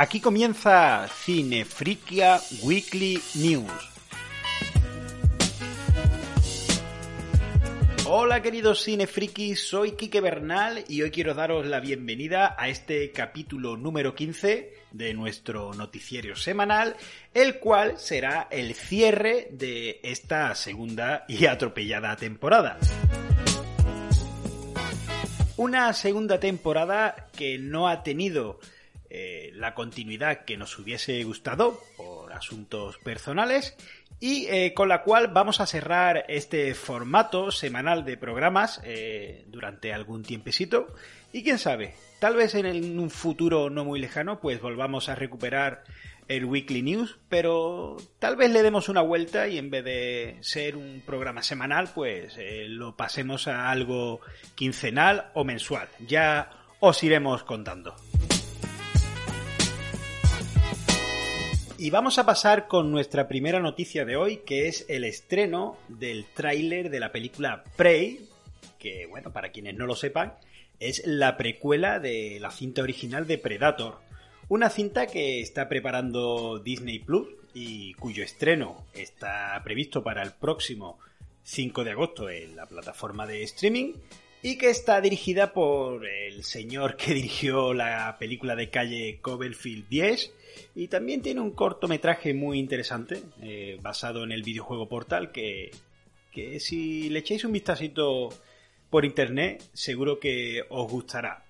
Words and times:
Aquí 0.00 0.18
comienza 0.18 1.06
Cinefrikia 1.08 2.40
Weekly 2.62 3.20
News. 3.34 3.70
Hola 8.06 8.40
queridos 8.40 8.82
cinefrikis, 8.82 9.68
soy 9.68 9.92
Quique 9.92 10.22
Bernal 10.22 10.86
y 10.88 11.02
hoy 11.02 11.10
quiero 11.10 11.34
daros 11.34 11.66
la 11.66 11.80
bienvenida 11.80 12.56
a 12.58 12.70
este 12.70 13.12
capítulo 13.12 13.76
número 13.76 14.14
15 14.14 14.72
de 14.90 15.12
nuestro 15.12 15.74
noticiero 15.74 16.34
semanal, 16.34 16.96
el 17.34 17.58
cual 17.58 17.98
será 17.98 18.48
el 18.50 18.74
cierre 18.74 19.48
de 19.52 20.00
esta 20.02 20.54
segunda 20.54 21.26
y 21.28 21.44
atropellada 21.44 22.16
temporada. 22.16 22.78
Una 25.58 25.92
segunda 25.92 26.40
temporada 26.40 27.28
que 27.36 27.58
no 27.58 27.86
ha 27.86 28.02
tenido 28.02 28.60
eh, 29.12 29.50
la 29.56 29.74
continuidad 29.74 30.44
que 30.44 30.56
nos 30.56 30.78
hubiese 30.78 31.24
gustado 31.24 31.80
por 31.96 32.32
asuntos 32.32 32.96
personales 32.98 33.76
y 34.20 34.46
eh, 34.46 34.72
con 34.72 34.88
la 34.88 35.02
cual 35.02 35.26
vamos 35.26 35.58
a 35.58 35.66
cerrar 35.66 36.24
este 36.28 36.74
formato 36.74 37.50
semanal 37.50 38.04
de 38.04 38.16
programas 38.16 38.80
eh, 38.84 39.46
durante 39.48 39.92
algún 39.92 40.22
tiempecito 40.22 40.94
y 41.32 41.42
quién 41.42 41.58
sabe, 41.58 41.96
tal 42.20 42.36
vez 42.36 42.54
en, 42.54 43.00
un 43.00 43.10
futuro 43.10 43.68
no 43.68 43.84
muy 43.84 43.98
lejano 43.98 44.38
pues 44.38 44.60
volvamos 44.60 45.08
a 45.08 45.16
recuperar 45.16 45.82
el 46.28 46.44
Weekly 46.44 46.82
News, 46.82 47.18
pero 47.28 47.96
tal 48.20 48.36
vez 48.36 48.52
le 48.52 48.62
demos 48.62 48.88
una 48.88 49.02
vuelta 49.02 49.48
y 49.48 49.58
en 49.58 49.70
vez 49.70 49.84
de 49.84 50.36
ser 50.40 50.76
un 50.76 51.02
programa 51.04 51.42
semanal 51.42 51.90
pues 51.92 52.38
lo 52.68 52.94
pasemos 52.94 53.48
a 53.48 53.72
algo 53.72 54.20
quincenal 54.54 55.32
o 55.34 55.42
mensual, 55.42 55.88
ya 56.06 56.48
os 56.78 57.02
iremos 57.02 57.42
contando. 57.42 57.96
Y 61.80 61.88
vamos 61.88 62.18
a 62.18 62.26
pasar 62.26 62.68
con 62.68 62.92
nuestra 62.92 63.26
primera 63.26 63.58
noticia 63.58 64.04
de 64.04 64.14
hoy, 64.14 64.42
que 64.44 64.68
es 64.68 64.84
el 64.90 65.02
estreno 65.02 65.78
del 65.88 66.26
tráiler 66.26 66.90
de 66.90 67.00
la 67.00 67.10
película 67.10 67.64
Prey, 67.74 68.28
que 68.78 69.06
bueno, 69.06 69.32
para 69.32 69.50
quienes 69.50 69.76
no 69.76 69.86
lo 69.86 69.96
sepan, 69.96 70.34
es 70.78 71.00
la 71.06 71.38
precuela 71.38 71.98
de 71.98 72.36
la 72.38 72.50
cinta 72.50 72.82
original 72.82 73.26
de 73.26 73.38
Predator. 73.38 73.98
Una 74.50 74.68
cinta 74.68 75.06
que 75.06 75.40
está 75.40 75.70
preparando 75.70 76.58
Disney 76.58 76.98
Plus 76.98 77.28
y 77.54 77.94
cuyo 77.94 78.24
estreno 78.24 78.84
está 78.92 79.58
previsto 79.64 80.02
para 80.04 80.22
el 80.22 80.32
próximo 80.32 80.98
5 81.44 81.82
de 81.82 81.92
agosto 81.92 82.28
en 82.28 82.56
la 82.56 82.66
plataforma 82.66 83.26
de 83.26 83.42
streaming 83.44 83.94
y 84.42 84.56
que 84.56 84.70
está 84.70 85.00
dirigida 85.00 85.52
por 85.52 86.06
el 86.06 86.44
señor 86.44 86.96
que 86.96 87.14
dirigió 87.14 87.74
la 87.74 88.16
película 88.18 88.56
de 88.56 88.70
calle 88.70 89.18
Coverfield 89.20 89.88
10 89.88 90.32
y 90.74 90.88
también 90.88 91.22
tiene 91.22 91.40
un 91.40 91.52
cortometraje 91.52 92.34
muy 92.34 92.58
interesante 92.58 93.22
eh, 93.42 93.78
basado 93.82 94.24
en 94.24 94.32
el 94.32 94.42
videojuego 94.42 94.88
Portal 94.88 95.30
que, 95.32 95.70
que 96.32 96.60
si 96.60 97.08
le 97.08 97.20
echáis 97.20 97.44
un 97.44 97.52
vistacito 97.52 98.30
por 98.88 99.04
internet 99.04 99.62
seguro 99.72 100.18
que 100.18 100.64
os 100.68 100.90
gustará. 100.90 101.44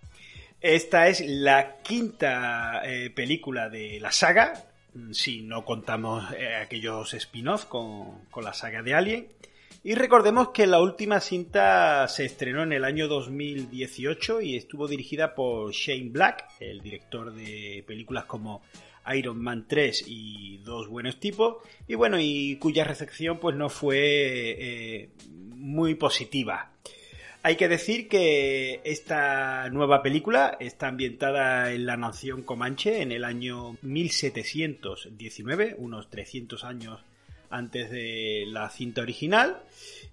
Esta 0.60 1.08
es 1.08 1.20
la 1.26 1.78
quinta 1.78 2.82
eh, 2.84 3.08
película 3.08 3.70
de 3.70 3.98
la 3.98 4.12
saga, 4.12 4.52
si 5.10 5.40
no 5.40 5.64
contamos 5.64 6.30
eh, 6.34 6.54
aquellos 6.56 7.14
spin-off 7.14 7.64
con, 7.64 8.26
con 8.30 8.44
la 8.44 8.52
saga 8.52 8.82
de 8.82 8.94
Alien. 8.94 9.28
Y 9.82 9.94
recordemos 9.94 10.50
que 10.50 10.66
la 10.66 10.78
última 10.78 11.20
cinta 11.20 12.06
se 12.06 12.26
estrenó 12.26 12.62
en 12.64 12.74
el 12.74 12.84
año 12.84 13.08
2018 13.08 14.42
y 14.42 14.56
estuvo 14.56 14.86
dirigida 14.86 15.34
por 15.34 15.72
Shane 15.72 16.10
Black, 16.10 16.48
el 16.60 16.82
director 16.82 17.32
de 17.32 17.82
películas 17.86 18.26
como 18.26 18.60
Iron 19.14 19.40
Man 19.40 19.64
3 19.66 20.04
y 20.06 20.58
Dos 20.58 20.86
Buenos 20.86 21.18
Tipos, 21.18 21.62
y 21.88 21.94
bueno, 21.94 22.18
y 22.20 22.56
cuya 22.56 22.84
recepción 22.84 23.38
pues 23.38 23.56
no 23.56 23.70
fue 23.70 23.96
eh, 24.58 25.08
muy 25.30 25.94
positiva. 25.94 26.72
Hay 27.42 27.56
que 27.56 27.68
decir 27.68 28.06
que 28.06 28.82
esta 28.84 29.70
nueva 29.70 30.02
película 30.02 30.58
está 30.60 30.88
ambientada 30.88 31.72
en 31.72 31.86
la 31.86 31.96
nación 31.96 32.42
Comanche 32.42 33.00
en 33.00 33.12
el 33.12 33.24
año 33.24 33.78
1719, 33.80 35.76
unos 35.78 36.10
300 36.10 36.64
años 36.64 37.00
antes 37.50 37.90
de 37.90 38.44
la 38.46 38.70
cinta 38.70 39.02
original. 39.02 39.62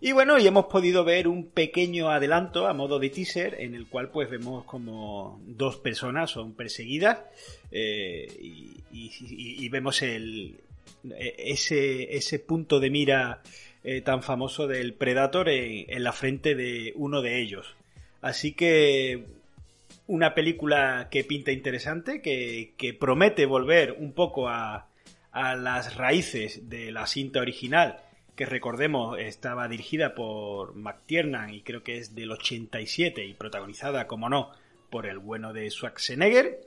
Y 0.02 0.12
bueno, 0.12 0.38
y 0.38 0.46
hemos 0.46 0.66
podido 0.66 1.03
ver 1.03 1.28
un 1.28 1.48
pequeño 1.48 2.09
adelanto 2.09 2.68
a 2.68 2.74
modo 2.74 3.00
de 3.00 3.09
teaser 3.09 3.56
en 3.59 3.74
el 3.74 3.88
cual 3.88 4.09
pues 4.09 4.30
vemos 4.30 4.64
como 4.66 5.40
dos 5.46 5.78
personas 5.78 6.30
son 6.31 6.53
perseguidas 6.53 7.20
eh, 7.72 8.28
y, 8.92 9.70
vemos 9.70 10.02
eh, 10.02 10.53
ese, 11.38 12.16
ese 12.16 12.40
punto 12.40 12.80
de 12.80 12.90
mira 12.90 13.42
eh, 13.84 14.02
tan 14.02 14.22
famoso 14.22 14.68
del 14.68 14.94
Predator 14.94 15.50
en, 15.50 16.04
la 16.04 16.14
frente 16.14 16.56
de 16.56 16.94
uno 16.96 17.22
de 17.22 17.42
ellos. 17.42 17.75
Así 18.22 18.54
que 18.54 19.25
una 20.06 20.36
película 20.36 21.08
que 21.09 21.24
pinta 21.24 21.52
interesante, 21.52 22.22
que 22.22 22.98
promete 23.00 23.46
volver 23.46 23.96
un 24.00 24.14
poco 24.14 24.48
a, 24.48 24.87
a 25.38 25.56
las 25.56 25.96
raíces 25.96 26.68
de 26.68 26.92
la 26.92 27.06
cinta 27.06 27.40
original, 27.40 28.00
que 28.36 28.48
recordemos 28.48 29.20
estaba 29.20 29.68
dirigida 29.68 30.16
por 30.16 30.75
McTiernan 30.75 31.53
y 31.53 31.62
creo 31.62 31.84
que 31.84 31.98
es 31.98 32.16
del 32.16 32.31
87 32.31 33.24
y 33.24 33.34
protagonizada, 33.36 34.08
como 34.08 34.30
no, 34.30 34.52
por 34.90 35.06
el 35.06 35.20
bueno 35.20 35.53
de 35.53 35.70
Schwarzenegger 35.70 36.59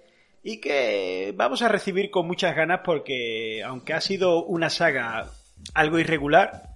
y 0.43 0.59
que 0.59 1.35
vamos 1.37 1.63
a 1.63 1.69
recibir 1.69 2.11
con 2.11 2.27
muchas 2.27 2.55
ganas 2.55 2.81
porque 2.85 3.63
aunque 3.65 3.93
ha 3.93 4.01
sido 4.01 4.45
una 4.45 4.71
saga 4.71 5.31
algo 5.75 5.99
irregular 5.99 6.73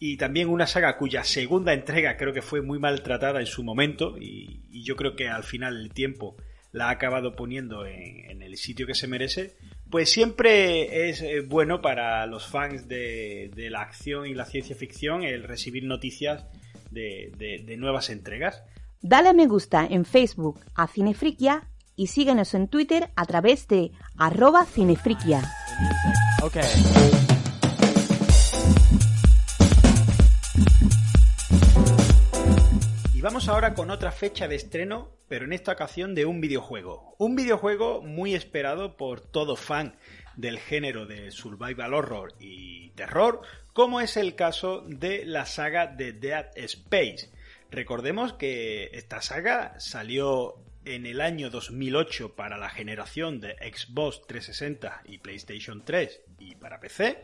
y 0.00 0.16
también 0.16 0.48
una 0.48 0.66
saga 0.66 0.96
cuya 0.96 1.22
segunda 1.22 1.72
entrega 1.72 2.16
creo 2.16 2.32
que 2.32 2.42
fue 2.42 2.60
muy 2.60 2.78
maltratada 2.78 3.38
en 3.38 3.46
su 3.46 3.62
momento 3.62 4.16
y, 4.18 4.58
yo 4.82 4.96
creo 4.96 5.14
que 5.14 5.28
al 5.28 5.44
final 5.44 5.76
el 5.76 5.92
tiempo 5.92 6.36
la 6.72 6.86
ha 6.86 6.90
acabado 6.90 7.36
poniendo 7.36 7.86
en, 7.86 8.30
en 8.30 8.42
el 8.42 8.56
sitio 8.56 8.86
que 8.86 8.94
se 8.94 9.06
merece, 9.06 9.56
pues 9.90 10.10
siempre 10.10 11.08
es 11.10 11.20
eh, 11.22 11.40
bueno 11.40 11.80
para 11.82 12.24
los 12.26 12.46
fans 12.46 12.86
de, 12.88 13.50
de 13.54 13.70
la 13.70 13.82
acción 13.82 14.26
y 14.26 14.34
la 14.34 14.44
ciencia 14.44 14.76
ficción 14.76 15.22
el 15.24 15.42
recibir 15.44 15.84
noticias 15.84 16.44
de, 16.90 17.32
de- 17.36 17.62
de 17.64 17.76
nuevas 17.76 18.10
entregas. 18.10 18.62
Dale 19.02 19.30
a 19.30 19.32
me 19.32 19.46
gusta 19.46 19.86
en 19.88 20.04
Facebook 20.04 20.60
a 20.74 20.86
Cinefriquia 20.86 21.64
y 21.96 22.08
síguenos 22.08 22.54
en 22.54 22.68
Twitter 22.68 23.10
a 23.16 23.24
través 23.26 23.66
de 23.68 23.90
arroba 24.16 24.64
cinefriquia. 24.64 25.42
Okay. 26.42 27.29
Ahora 33.48 33.74
con 33.74 33.90
otra 33.90 34.12
fecha 34.12 34.48
de 34.48 34.56
estreno, 34.56 35.16
pero 35.28 35.44
en 35.44 35.52
esta 35.52 35.72
ocasión 35.72 36.14
de 36.14 36.26
un 36.26 36.40
videojuego. 36.40 37.14
Un 37.18 37.36
videojuego 37.36 38.02
muy 38.02 38.34
esperado 38.34 38.96
por 38.96 39.20
todo 39.20 39.56
fan 39.56 39.96
del 40.36 40.58
género 40.58 41.06
de 41.06 41.30
survival 41.30 41.94
horror 41.94 42.34
y 42.38 42.90
terror, 42.90 43.40
como 43.72 44.00
es 44.00 44.16
el 44.16 44.34
caso 44.34 44.84
de 44.86 45.24
la 45.24 45.46
saga 45.46 45.86
de 45.86 46.12
Dead 46.12 46.50
Space. 46.56 47.30
Recordemos 47.70 48.34
que 48.34 48.90
esta 48.92 49.22
saga 49.22 49.78
salió 49.78 50.56
en 50.84 51.06
el 51.06 51.20
año 51.20 51.50
2008 51.50 52.34
para 52.34 52.58
la 52.58 52.68
generación 52.68 53.40
de 53.40 53.54
Xbox 53.54 54.22
360 54.26 55.02
y 55.06 55.18
PlayStation 55.18 55.84
3 55.84 56.20
y 56.38 56.56
para 56.56 56.80
PC. 56.80 57.22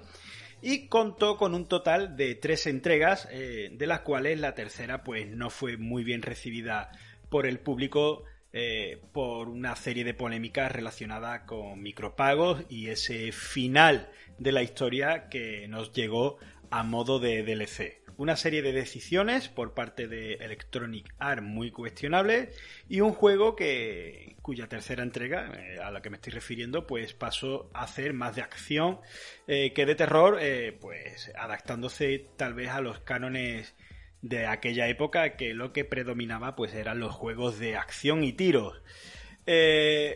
Y 0.62 0.88
contó 0.88 1.36
con 1.36 1.54
un 1.54 1.66
total 1.66 2.16
de 2.16 2.34
tres 2.34 2.66
entregas, 2.66 3.28
eh, 3.30 3.70
de 3.72 3.86
las 3.86 4.00
cuales 4.00 4.40
la 4.40 4.54
tercera 4.54 5.04
pues 5.04 5.28
no 5.28 5.50
fue 5.50 5.76
muy 5.76 6.04
bien 6.04 6.22
recibida 6.22 6.90
por 7.28 7.46
el 7.46 7.58
público 7.58 8.24
eh, 8.52 9.00
por 9.12 9.48
una 9.48 9.76
serie 9.76 10.04
de 10.04 10.14
polémicas 10.14 10.72
relacionadas 10.72 11.42
con 11.42 11.82
micropagos 11.82 12.62
y 12.70 12.88
ese 12.88 13.30
final 13.32 14.08
de 14.38 14.52
la 14.52 14.62
historia 14.62 15.28
que 15.28 15.68
nos 15.68 15.92
llegó 15.92 16.38
a 16.70 16.82
modo 16.82 17.18
de 17.18 17.42
DLC 17.42 18.05
una 18.18 18.36
serie 18.36 18.62
de 18.62 18.72
decisiones 18.72 19.48
por 19.48 19.74
parte 19.74 20.08
de 20.08 20.34
Electronic 20.34 21.14
Arts 21.18 21.42
muy 21.42 21.70
cuestionables 21.70 22.56
y 22.88 23.00
un 23.00 23.12
juego 23.12 23.56
que 23.56 24.36
cuya 24.42 24.68
tercera 24.68 25.02
entrega, 25.02 25.52
eh, 25.54 25.78
a 25.82 25.90
la 25.90 26.00
que 26.00 26.10
me 26.10 26.16
estoy 26.16 26.32
refiriendo, 26.32 26.86
pues 26.86 27.12
pasó 27.12 27.70
a 27.74 27.82
hacer 27.82 28.14
más 28.14 28.36
de 28.36 28.42
acción 28.42 29.00
eh, 29.46 29.72
que 29.72 29.86
de 29.86 29.94
terror, 29.94 30.38
eh, 30.40 30.76
pues 30.80 31.30
adaptándose 31.36 32.26
tal 32.36 32.54
vez 32.54 32.70
a 32.70 32.80
los 32.80 33.00
cánones 33.00 33.74
de 34.22 34.46
aquella 34.46 34.88
época 34.88 35.36
que 35.36 35.52
lo 35.52 35.72
que 35.72 35.84
predominaba 35.84 36.56
pues 36.56 36.74
eran 36.74 37.00
los 37.00 37.14
juegos 37.14 37.58
de 37.58 37.76
acción 37.76 38.24
y 38.24 38.32
tiros. 38.32 38.80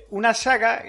una 0.08 0.34
saga 0.34 0.82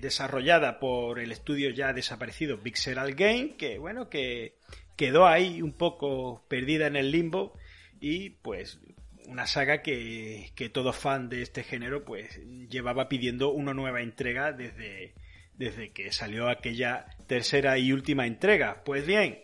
desarrollada 0.00 0.80
por 0.80 1.20
el 1.20 1.30
estudio 1.30 1.70
ya 1.70 1.92
desaparecido 1.92 2.60
Pixel 2.60 3.14
Game, 3.14 3.56
que 3.56 3.78
bueno, 3.78 4.08
que 4.08 4.56
quedó 4.96 5.26
ahí 5.26 5.62
un 5.62 5.72
poco 5.72 6.44
perdida 6.48 6.86
en 6.86 6.96
el 6.96 7.10
limbo 7.10 7.58
y 8.00 8.30
pues 8.30 8.80
una 9.26 9.46
saga 9.46 9.82
que, 9.82 10.52
que 10.54 10.68
todo 10.68 10.92
fan 10.92 11.28
de 11.28 11.42
este 11.42 11.62
género 11.62 12.04
pues 12.04 12.40
llevaba 12.68 13.08
pidiendo 13.08 13.50
una 13.50 13.74
nueva 13.74 14.00
entrega 14.00 14.52
desde, 14.52 15.14
desde 15.54 15.90
que 15.90 16.12
salió 16.12 16.48
aquella 16.48 17.06
tercera 17.26 17.78
y 17.78 17.92
última 17.92 18.26
entrega. 18.26 18.82
Pues 18.84 19.06
bien, 19.06 19.40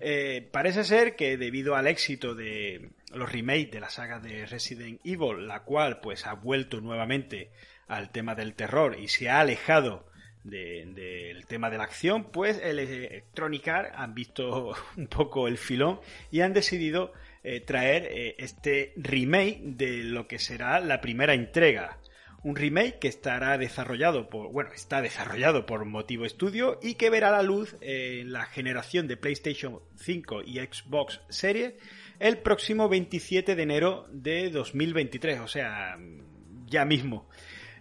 eh, 0.00 0.48
parece 0.52 0.84
ser 0.84 1.16
que 1.16 1.36
debido 1.36 1.76
al 1.76 1.86
éxito 1.86 2.34
de 2.34 2.90
los 3.12 3.30
remakes 3.30 3.72
de 3.72 3.80
la 3.80 3.90
saga 3.90 4.20
de 4.20 4.46
Resident 4.46 5.00
Evil, 5.04 5.46
la 5.46 5.60
cual 5.60 6.00
pues 6.00 6.26
ha 6.26 6.34
vuelto 6.34 6.80
nuevamente 6.80 7.50
al 7.86 8.10
tema 8.10 8.34
del 8.34 8.54
terror 8.54 8.98
y 8.98 9.08
se 9.08 9.28
ha 9.28 9.40
alejado 9.40 10.06
del 10.44 11.44
tema 11.46 11.70
de 11.70 11.78
la 11.78 11.84
acción, 11.84 12.30
pues 12.30 12.60
el 12.62 12.78
Electronic 12.78 13.66
Arts 13.68 13.92
han 13.96 14.14
visto 14.14 14.74
un 14.96 15.06
poco 15.08 15.48
el 15.48 15.58
filón 15.58 16.00
y 16.30 16.40
han 16.40 16.52
decidido 16.52 17.12
eh, 17.42 17.60
traer 17.60 18.06
eh, 18.10 18.36
este 18.38 18.92
remake 18.96 19.60
de 19.64 20.04
lo 20.04 20.28
que 20.28 20.38
será 20.38 20.80
la 20.80 21.00
primera 21.00 21.34
entrega. 21.34 21.98
Un 22.42 22.56
remake 22.56 22.98
que 22.98 23.08
estará 23.08 23.56
desarrollado 23.56 24.28
por, 24.28 24.52
bueno, 24.52 24.70
está 24.74 25.00
desarrollado 25.00 25.64
por 25.64 25.86
Motivo 25.86 26.28
Studio 26.28 26.78
y 26.82 26.94
que 26.94 27.08
verá 27.08 27.30
la 27.30 27.42
luz 27.42 27.74
en 27.80 28.32
la 28.32 28.44
generación 28.44 29.08
de 29.08 29.16
PlayStation 29.16 29.80
5 29.96 30.42
y 30.42 30.58
Xbox 30.58 31.22
Series 31.30 31.72
el 32.18 32.38
próximo 32.38 32.88
27 32.88 33.56
de 33.56 33.62
enero 33.62 34.06
de 34.10 34.50
2023, 34.50 35.40
o 35.40 35.48
sea, 35.48 35.98
ya 36.66 36.84
mismo. 36.84 37.28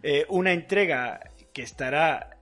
Eh, 0.02 0.26
una 0.30 0.52
entrega 0.52 1.20
que 1.54 1.62
estará 1.62 2.33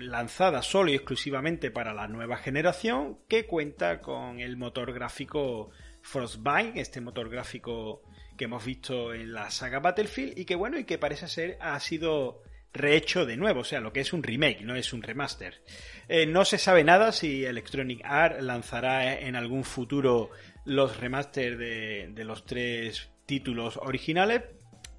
lanzada 0.00 0.62
solo 0.62 0.90
y 0.90 0.94
exclusivamente 0.94 1.70
para 1.70 1.94
la 1.94 2.08
nueva 2.08 2.36
generación, 2.36 3.18
que 3.28 3.46
cuenta 3.46 4.00
con 4.00 4.40
el 4.40 4.56
motor 4.56 4.92
gráfico 4.92 5.70
Frostbite, 6.02 6.80
este 6.80 7.00
motor 7.00 7.28
gráfico 7.28 8.02
que 8.36 8.44
hemos 8.44 8.64
visto 8.64 9.12
en 9.14 9.32
la 9.32 9.50
saga 9.50 9.80
Battlefield 9.80 10.38
y 10.38 10.44
que 10.44 10.54
bueno, 10.54 10.78
y 10.78 10.84
que 10.84 10.98
parece 10.98 11.26
ser 11.28 11.58
ha 11.60 11.78
sido 11.80 12.42
rehecho 12.72 13.24
de 13.24 13.36
nuevo, 13.36 13.60
o 13.60 13.64
sea, 13.64 13.80
lo 13.80 13.92
que 13.92 14.00
es 14.00 14.12
un 14.12 14.22
remake, 14.22 14.60
no 14.62 14.76
es 14.76 14.92
un 14.92 15.02
remaster. 15.02 15.62
Eh, 16.08 16.26
no 16.26 16.44
se 16.44 16.58
sabe 16.58 16.84
nada 16.84 17.12
si 17.12 17.44
Electronic 17.44 18.02
Arts 18.04 18.42
lanzará 18.42 19.18
en 19.18 19.34
algún 19.34 19.64
futuro 19.64 20.30
los 20.64 20.98
remaster 20.98 21.56
de, 21.56 22.10
de 22.12 22.24
los 22.24 22.44
tres 22.44 23.08
títulos 23.24 23.78
originales, 23.78 24.42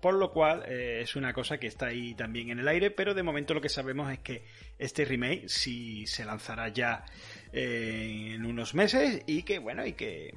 por 0.01 0.13
lo 0.13 0.31
cual 0.31 0.63
eh, 0.67 0.99
es 1.01 1.15
una 1.15 1.33
cosa 1.33 1.57
que 1.59 1.67
está 1.67 1.87
ahí 1.87 2.13
también 2.13 2.49
en 2.49 2.59
el 2.59 2.67
aire, 2.67 2.91
pero 2.91 3.13
de 3.13 3.23
momento 3.23 3.53
lo 3.53 3.61
que 3.61 3.69
sabemos 3.69 4.11
es 4.11 4.19
que 4.19 4.43
este 4.77 5.05
remake 5.05 5.49
sí 5.49 6.05
se 6.07 6.25
lanzará 6.25 6.69
ya 6.69 7.03
eh, 7.51 8.33
en 8.35 8.45
unos 8.45 8.75
meses 8.75 9.23
y 9.25 9.43
que 9.43 9.59
bueno, 9.59 9.85
y 9.85 9.93
que 9.93 10.33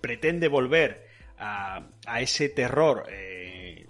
pretende 0.00 0.48
volver 0.48 1.06
a, 1.38 1.86
ese 2.20 2.48
terror 2.48 3.06
eh, 3.10 3.86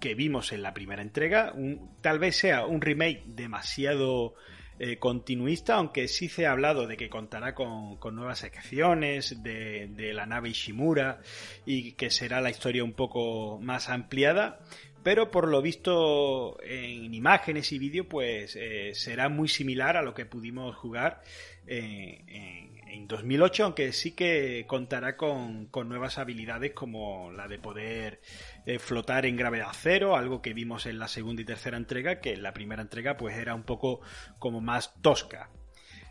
que 0.00 0.14
vimos 0.14 0.52
en 0.52 0.62
la 0.62 0.74
primera 0.74 1.02
entrega. 1.02 1.52
tal 2.00 2.18
vez 2.18 2.36
sea 2.36 2.66
un 2.66 2.80
remake 2.80 3.22
demasiado 3.26 4.34
eh, 4.78 4.96
continuista, 4.98 5.74
aunque 5.76 6.08
sí 6.08 6.28
se 6.28 6.46
ha 6.46 6.52
hablado 6.52 6.86
de 6.86 6.96
que 6.96 7.08
contará 7.08 7.54
con, 7.54 7.98
nuevas 8.12 8.40
secciones 8.40 9.42
de, 9.42 10.12
la 10.12 10.26
nave 10.26 10.48
Ishimura 10.48 11.20
y 11.64 11.92
que 11.92 12.10
será 12.10 12.40
la 12.40 12.50
historia 12.50 12.82
un 12.82 12.92
poco 12.92 13.58
más 13.60 13.88
ampliada. 13.88 14.60
Pero 15.02 15.30
por 15.30 15.48
lo 15.48 15.60
visto 15.60 16.58
en 16.62 17.12
imágenes 17.14 17.70
y 17.72 17.78
vídeo, 17.78 18.08
pues 18.08 18.56
eh, 18.56 18.92
será 18.94 19.28
muy 19.28 19.48
similar 19.48 19.96
a 19.96 20.02
lo 20.02 20.14
que 20.14 20.24
pudimos 20.24 20.74
jugar 20.76 21.22
eh, 21.66 22.24
en, 22.26 22.74
en 22.94 23.08
2008, 23.08 23.64
aunque 23.64 23.92
sí 23.92 24.12
que 24.12 24.64
contará 24.66 25.16
con, 25.16 25.68
nuevas 25.84 26.18
habilidades 26.18 26.72
como 26.72 27.32
la 27.32 27.48
de 27.48 27.58
poder 27.58 28.20
eh, 28.66 28.78
flotar 28.78 29.26
en 29.26 29.36
gravedad 29.36 29.68
cero, 29.72 30.16
algo 30.16 30.42
que 30.42 30.54
vimos 30.54 30.86
en 30.86 30.98
la 30.98 31.08
segunda 31.08 31.42
y 31.42 31.44
tercera 31.44 31.76
entrega, 31.76 32.20
que 32.20 32.32
en 32.32 32.42
la 32.42 32.52
primera 32.52 32.82
entrega 32.82 33.16
pues 33.16 33.36
era 33.36 33.54
un 33.54 33.64
poco 33.64 34.00
como 34.38 34.60
más 34.60 34.94
tosca. 35.02 35.50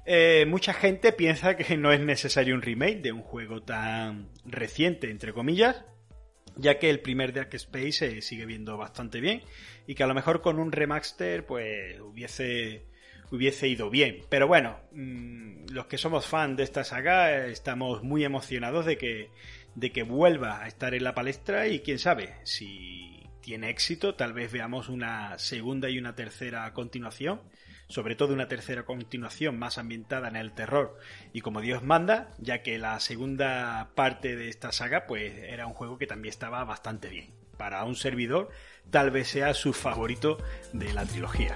Eh, 0.05 0.45
mucha 0.47 0.73
gente 0.73 1.13
piensa 1.13 1.55
que 1.55 1.77
no 1.77 1.91
es 1.91 1.99
necesario 1.99 2.55
un 2.55 2.61
remake 2.61 3.01
de 3.01 3.11
un 3.11 3.21
juego 3.21 3.63
tan 3.63 4.29
reciente, 4.45 5.09
entre 5.09 5.33
comillas, 5.33 5.83
ya 6.55 6.77
que 6.77 6.89
el 6.89 6.99
primer 6.99 7.33
Dark 7.33 7.53
Space 7.53 7.91
se 7.93 8.21
sigue 8.21 8.45
viendo 8.45 8.77
bastante 8.77 9.19
bien 9.21 9.41
y 9.87 9.95
que 9.95 10.03
a 10.03 10.07
lo 10.07 10.13
mejor 10.13 10.41
con 10.41 10.59
un 10.59 10.71
remaster 10.71 11.45
pues 11.45 11.99
hubiese 12.01 12.85
hubiese 13.31 13.67
ido 13.67 13.89
bien. 13.89 14.21
Pero 14.29 14.47
bueno, 14.47 14.79
mm, 14.91 15.71
los 15.71 15.87
que 15.87 15.97
somos 15.97 16.27
fan 16.27 16.55
de 16.55 16.63
esta 16.63 16.83
saga 16.83 17.47
estamos 17.47 18.03
muy 18.03 18.23
emocionados 18.23 18.85
de 18.85 18.97
que, 18.97 19.31
de 19.75 19.91
que 19.91 20.03
vuelva 20.03 20.61
a 20.61 20.67
estar 20.67 20.93
en 20.93 21.03
la 21.03 21.15
palestra 21.15 21.67
y 21.67 21.79
quién 21.79 21.99
sabe, 21.99 22.35
si 22.43 23.29
tiene 23.41 23.69
éxito, 23.69 24.15
tal 24.15 24.33
vez 24.33 24.51
veamos 24.51 24.89
una 24.89 25.37
segunda 25.37 25.89
y 25.89 25.99
una 25.99 26.15
tercera 26.15 26.71
continuación, 26.73 27.41
sobre 27.87 28.15
todo 28.15 28.33
una 28.33 28.47
tercera 28.47 28.85
continuación 28.85 29.59
más 29.59 29.77
ambientada 29.77 30.29
en 30.29 30.37
el 30.37 30.53
terror 30.53 30.97
y 31.33 31.41
como 31.41 31.61
Dios 31.61 31.83
manda, 31.83 32.31
ya 32.39 32.63
que 32.63 32.79
la 32.79 32.99
segunda 32.99 33.91
parte 33.95 34.35
de 34.35 34.49
esta 34.49 34.71
saga 34.71 35.05
pues 35.05 35.33
era 35.37 35.67
un 35.67 35.73
juego 35.73 35.97
que 35.97 36.07
también 36.07 36.31
estaba 36.31 36.63
bastante 36.63 37.09
bien. 37.09 37.31
Para 37.57 37.83
un 37.83 37.95
servidor 37.95 38.49
tal 38.89 39.11
vez 39.11 39.27
sea 39.27 39.53
su 39.53 39.73
favorito 39.73 40.37
de 40.71 40.93
la 40.93 41.05
trilogía. 41.05 41.55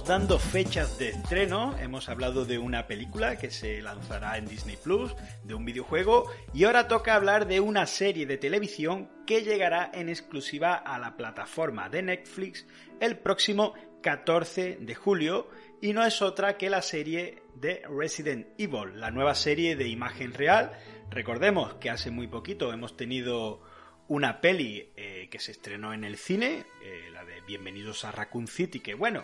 Dando 0.00 0.38
fechas 0.38 0.98
de 0.98 1.10
estreno. 1.10 1.76
Hemos 1.78 2.08
hablado 2.08 2.46
de 2.46 2.58
una 2.58 2.86
película 2.86 3.36
que 3.36 3.50
se 3.50 3.82
lanzará 3.82 4.38
en 4.38 4.46
Disney 4.46 4.78
Plus, 4.82 5.14
de 5.44 5.52
un 5.52 5.66
videojuego, 5.66 6.30
y 6.54 6.64
ahora 6.64 6.88
toca 6.88 7.14
hablar 7.14 7.46
de 7.46 7.60
una 7.60 7.86
serie 7.86 8.24
de 8.24 8.38
televisión 8.38 9.10
que 9.26 9.42
llegará 9.42 9.90
en 9.92 10.08
exclusiva 10.08 10.76
a 10.76 10.98
la 10.98 11.18
plataforma 11.18 11.90
de 11.90 12.02
Netflix 12.02 12.66
el 13.00 13.18
próximo 13.18 13.74
14 14.02 14.78
de 14.80 14.94
julio, 14.94 15.50
y 15.82 15.92
no 15.92 16.02
es 16.06 16.22
otra 16.22 16.56
que 16.56 16.70
la 16.70 16.80
serie 16.80 17.42
de 17.54 17.82
Resident 17.86 18.46
Evil, 18.58 18.98
la 18.98 19.10
nueva 19.10 19.34
serie 19.34 19.76
de 19.76 19.88
imagen 19.88 20.32
real. 20.32 20.72
Recordemos 21.10 21.74
que 21.74 21.90
hace 21.90 22.10
muy 22.10 22.28
poquito 22.28 22.72
hemos 22.72 22.96
tenido 22.96 23.60
una 24.08 24.40
peli 24.40 24.90
eh, 24.96 25.28
que 25.30 25.38
se 25.38 25.52
estrenó 25.52 25.92
en 25.92 26.04
el 26.04 26.16
cine, 26.16 26.64
eh, 26.82 27.10
la 27.12 27.26
de 27.26 27.42
Bienvenidos 27.42 28.06
a 28.06 28.12
Raccoon 28.12 28.46
City, 28.46 28.80
que 28.80 28.94
bueno, 28.94 29.22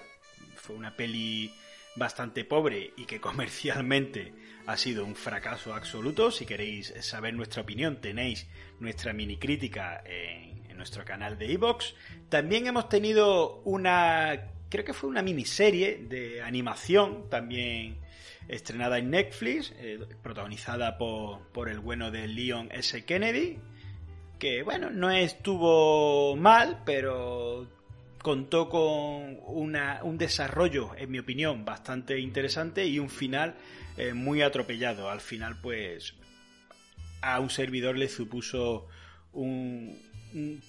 fue 0.59 0.77
una 0.77 0.95
peli 0.95 1.53
bastante 1.99 2.45
pobre 2.45 2.93
y 2.97 3.05
que 3.05 3.21
comercialmente 3.21 4.33
ha 4.67 4.77
sido 4.77 5.05
un 5.05 5.17
fracaso 5.17 5.75
absoluto. 5.75 6.31
Si 6.31 6.47
queréis 6.47 6.95
saber 7.01 7.35
nuestra 7.35 7.63
opinión, 7.63 8.01
tenéis 8.01 8.47
nuestra 8.81 9.13
mini 9.13 9.37
crítica 9.37 10.03
en, 10.05 10.59
nuestro 10.77 11.05
canal 11.05 11.37
de 11.37 11.53
Evox. 11.53 11.97
También 12.29 12.69
hemos 12.69 12.89
tenido 12.89 13.57
una, 13.65 14.53
creo 14.69 14.85
que 14.85 14.93
fue 14.93 15.11
una 15.11 15.23
miniserie 15.23 16.07
de 16.09 16.41
animación, 16.41 17.29
también 17.29 17.99
estrenada 18.47 18.99
en 18.99 19.11
Netflix, 19.11 19.75
eh, 19.79 19.99
protagonizada 20.23 20.97
por, 20.97 21.49
por 21.49 21.69
el 21.69 21.81
bueno 21.81 22.13
de 22.13 22.29
Leon 22.29 22.69
S. 22.71 23.05
Kennedy, 23.05 23.59
que 24.39 24.63
bueno, 24.63 24.89
no 24.91 25.11
estuvo 25.11 26.37
mal, 26.37 26.83
pero 26.87 27.67
contó 28.29 28.69
con 28.69 29.39
un 29.47 30.19
desarrollo, 30.19 30.91
en 30.99 31.11
mi 31.11 31.19
opinión, 31.19 31.65
bastante 31.65 32.19
interesante 32.19 32.85
y 32.85 32.99
un 32.99 33.09
final 33.09 33.55
eh, 33.97 34.13
muy 34.13 34.43
atropellado. 34.43 35.09
Al 35.09 35.23
final, 35.23 35.59
pues, 35.63 36.13
a 37.23 37.41
un 37.41 37.49
servidor 37.49 37.97
le 37.97 38.07
supuso 38.07 38.87
un, 39.33 39.99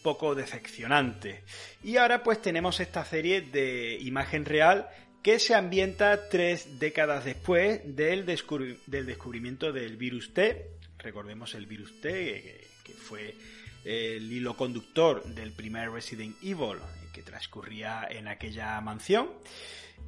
poco 0.01 0.35
decepcionante. 0.35 1.43
Y 1.83 1.97
ahora 1.97 2.23
pues 2.23 2.41
tenemos 2.41 2.79
esta 2.79 3.03
serie 3.03 3.41
de 3.41 3.97
imagen 3.99 4.45
real 4.45 4.87
que 5.21 5.37
se 5.37 5.53
ambienta 5.53 6.29
tres 6.29 6.79
décadas 6.79 7.25
después 7.25 7.81
del 7.93 8.25
descubrimiento 8.25 9.73
del 9.73 9.97
virus 9.97 10.33
T. 10.33 10.65
Recordemos 10.97 11.55
el 11.55 11.65
virus 11.65 11.99
T, 11.99 12.69
que 12.85 12.93
fue 12.93 13.35
el 13.83 14.31
hilo 14.31 14.55
conductor 14.55 15.25
del 15.25 15.51
primer 15.51 15.91
Resident 15.91 16.37
Evil 16.41 16.77
transcurría 17.23 18.05
en 18.09 18.27
aquella 18.27 18.81
mansión. 18.81 19.29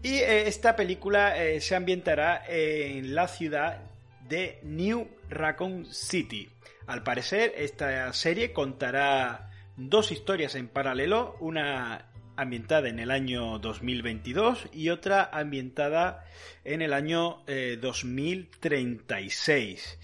Y 0.03 0.15
eh, 0.15 0.47
esta 0.47 0.75
película 0.75 1.41
eh, 1.43 1.59
se 1.61 1.75
ambientará 1.75 2.43
en 2.47 3.15
la 3.15 3.27
ciudad 3.27 3.81
de 4.27 4.59
New 4.63 5.07
Raccoon 5.29 5.85
City. 5.85 6.49
Al 6.87 7.03
parecer, 7.03 7.53
esta 7.55 8.11
serie 8.13 8.53
contará 8.53 9.51
dos 9.77 10.11
historias 10.11 10.55
en 10.55 10.67
paralelo, 10.67 11.37
una 11.39 12.07
ambientada 12.35 12.89
en 12.89 12.97
el 12.99 13.11
año 13.11 13.59
2022 13.59 14.69
y 14.73 14.89
otra 14.89 15.29
ambientada 15.31 16.25
en 16.63 16.81
el 16.81 16.93
año 16.93 17.43
2036. 17.81 19.99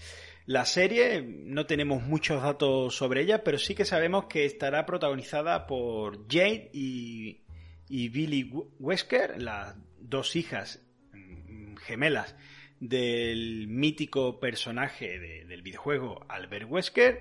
La 0.48 0.64
serie, 0.64 1.22
no 1.22 1.66
tenemos 1.66 2.04
muchos 2.04 2.42
datos 2.42 2.96
sobre 2.96 3.20
ella, 3.20 3.44
pero 3.44 3.58
sí 3.58 3.74
que 3.74 3.84
sabemos 3.84 4.28
que 4.30 4.46
estará 4.46 4.86
protagonizada 4.86 5.66
por 5.66 6.26
Jade 6.26 6.70
y, 6.72 7.42
y 7.86 8.08
Billy 8.08 8.50
Wesker, 8.78 9.42
las 9.42 9.76
dos 9.98 10.36
hijas 10.36 10.82
mm, 11.12 11.76
gemelas 11.76 12.34
del 12.80 13.68
mítico 13.68 14.40
personaje 14.40 15.18
del 15.44 15.60
videojuego 15.60 16.24
Albert 16.30 16.64
Wesker. 16.70 17.20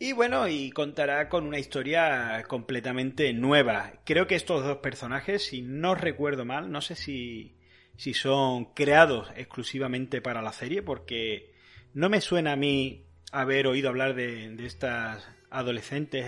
Y 0.00 0.10
bueno 0.10 0.48
y 0.48 0.72
contará 0.72 1.28
con 1.28 1.46
una 1.46 1.60
historia 1.60 2.42
completamente 2.48 3.32
nueva. 3.34 4.00
Creo 4.04 4.26
que 4.26 4.34
estos 4.34 4.64
dos 4.64 4.78
personajes 4.78 5.46
si 5.46 5.62
no 5.62 5.94
recuerdo 5.94 6.44
mal 6.44 6.72
no 6.72 6.80
sé 6.80 6.96
si 6.96 7.54
si 7.96 8.14
son 8.14 8.74
creados 8.74 9.30
exclusivamente 9.36 10.20
para 10.20 10.42
la 10.42 10.52
serie 10.52 10.82
porque 10.82 11.53
no 11.94 12.08
me 12.08 12.20
suena 12.20 12.52
a 12.52 12.56
mí 12.56 13.06
haber 13.32 13.66
oído 13.66 13.88
hablar 13.88 14.14
de, 14.14 14.54
estas 14.64 15.26
adolescentes 15.50 16.26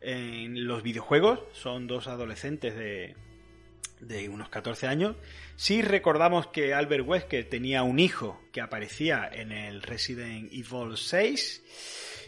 en, 0.00 0.66
los 0.66 0.82
videojuegos 0.82 1.40
son 1.52 1.86
dos 1.86 2.08
adolescentes 2.08 2.74
de 2.74 4.28
unos 4.28 4.48
14 4.48 4.88
años. 4.88 5.16
Si 5.56 5.80
recordamos 5.80 6.48
que 6.48 6.74
Albert 6.74 7.06
Wesker 7.06 7.48
tenía 7.48 7.84
un 7.84 8.00
hijo 8.00 8.42
que 8.50 8.60
aparecía 8.60 9.30
en 9.32 9.52
el 9.52 9.82
Resident 9.82 10.52
Evil 10.52 10.96
6 10.96 11.62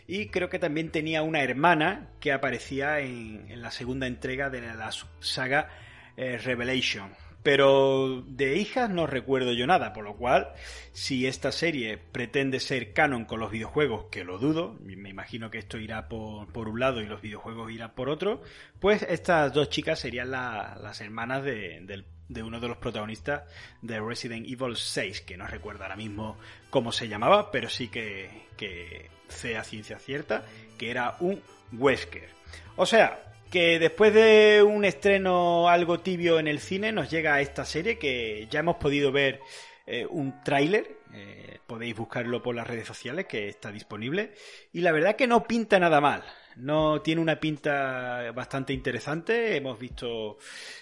y 0.06 0.28
creo 0.28 0.50
que 0.50 0.58
también 0.58 0.90
tenía 0.90 1.22
una 1.22 1.42
hermana 1.42 2.10
que 2.20 2.32
aparecía 2.32 3.00
en, 3.00 3.60
la 3.60 3.70
segunda 3.70 4.06
entrega 4.06 4.50
de 4.50 4.60
la 4.60 4.90
saga 5.20 5.70
eh, 6.16 6.38
Revelation. 6.38 7.10
Pero 7.44 8.24
de 8.26 8.56
hijas 8.56 8.88
no 8.88 9.06
recuerdo 9.06 9.52
yo 9.52 9.66
nada, 9.66 9.92
por 9.92 10.02
lo 10.02 10.16
cual, 10.16 10.54
si 10.92 11.26
esta 11.26 11.52
serie 11.52 11.98
pretende 11.98 12.58
ser 12.58 12.94
canon 12.94 13.26
con 13.26 13.38
los 13.38 13.50
videojuegos, 13.50 14.06
que 14.10 14.24
lo 14.24 14.38
dudo, 14.38 14.78
me 14.80 15.10
imagino 15.10 15.50
que 15.50 15.58
esto 15.58 15.76
irá 15.76 16.08
por, 16.08 16.68
un 16.68 16.80
lado 16.80 17.02
y 17.02 17.06
los 17.06 17.20
videojuegos 17.20 17.70
irán 17.70 17.92
por 17.94 18.08
otro, 18.08 18.40
pues 18.80 19.02
estas 19.02 19.52
dos 19.52 19.68
chicas 19.68 20.00
serían 20.00 20.30
las 20.30 21.00
hermanas 21.02 21.44
de, 21.44 22.04
uno 22.42 22.60
de 22.60 22.68
los 22.68 22.78
protagonistas 22.78 23.42
de 23.82 24.00
Resident 24.00 24.46
Evil 24.48 24.74
6, 24.74 25.20
que 25.20 25.36
no 25.36 25.46
recuerdo 25.46 25.82
ahora 25.82 25.96
mismo 25.96 26.38
cómo 26.70 26.92
se 26.92 27.08
llamaba, 27.08 27.50
pero 27.50 27.68
sí 27.68 27.88
que, 27.88 28.46
que 28.56 29.10
sé 29.28 29.58
a 29.58 29.64
ciencia 29.64 29.98
cierta 29.98 30.46
que 30.78 30.90
era 30.90 31.16
un 31.20 31.42
Wesker. 31.72 32.30
O 32.76 32.86
sea, 32.86 33.33
que 33.54 33.78
después 33.78 34.12
de 34.12 34.64
un 34.66 34.84
estreno 34.84 35.68
algo 35.68 36.00
tibio 36.00 36.40
en 36.40 36.48
el 36.48 36.58
cine 36.58 36.90
nos 36.90 37.08
llega 37.08 37.40
esta 37.40 37.64
serie 37.64 38.00
que 38.00 38.48
ya 38.50 38.58
hemos 38.58 38.78
podido 38.78 39.12
ver 39.12 39.38
eh, 39.86 40.04
un 40.10 40.42
tráiler, 40.42 40.98
eh, 41.12 41.60
podéis 41.64 41.94
buscarlo 41.94 42.42
por 42.42 42.56
las 42.56 42.66
redes 42.66 42.84
sociales 42.84 43.26
que 43.26 43.46
está 43.48 43.70
disponible 43.70 44.34
y 44.72 44.80
la 44.80 44.90
verdad 44.90 45.14
que 45.14 45.28
no 45.28 45.44
pinta 45.44 45.78
nada 45.78 46.00
mal. 46.00 46.24
No 46.56 47.00
tiene 47.00 47.20
una 47.20 47.38
pinta 47.38 48.32
bastante 48.32 48.72
interesante. 48.72 49.56
Hemos 49.56 49.78
visto 49.78 50.38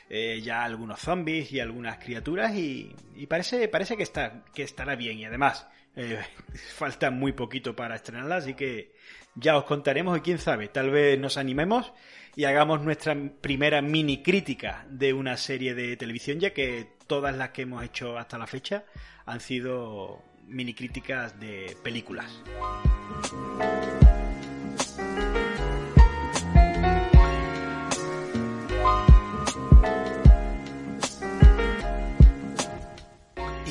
eh, 0.08 0.40
ya 0.42 0.64
algunos 0.64 0.98
zombies 0.98 1.52
y 1.52 1.60
algunas 1.60 1.98
criaturas 1.98 2.54
y, 2.54 2.96
parece, 3.28 3.68
parece 3.68 3.98
que, 3.98 4.02
está, 4.02 4.44
que 4.54 4.62
estará 4.62 4.96
bien. 4.96 5.18
Y 5.18 5.26
además, 5.26 5.66
falta 6.74 7.10
muy 7.10 7.32
poquito 7.32 7.76
para 7.76 7.96
estrenarla, 7.96 8.36
así 8.36 8.54
que 8.54 8.92
ya 9.34 9.56
os 9.56 9.64
contaremos 9.64 10.18
y 10.18 10.20
quién 10.20 10.38
sabe, 10.38 10.68
tal 10.68 10.90
vez 10.90 11.18
nos 11.18 11.36
animemos 11.36 11.92
y 12.34 12.44
hagamos 12.44 12.82
nuestra 12.82 13.16
primera 13.40 13.82
mini 13.82 14.22
crítica 14.22 14.86
de 14.88 15.12
una 15.12 15.36
serie 15.36 15.74
de 15.74 15.96
televisión, 15.96 16.40
ya 16.40 16.52
que 16.52 16.88
todas 17.06 17.36
las 17.36 17.50
que 17.50 17.62
hemos 17.62 17.84
hecho 17.84 18.18
hasta 18.18 18.38
la 18.38 18.46
fecha 18.46 18.84
han 19.26 19.40
sido 19.40 20.22
mini 20.46 20.74
críticas 20.74 21.38
de 21.38 21.76
películas. 21.82 22.42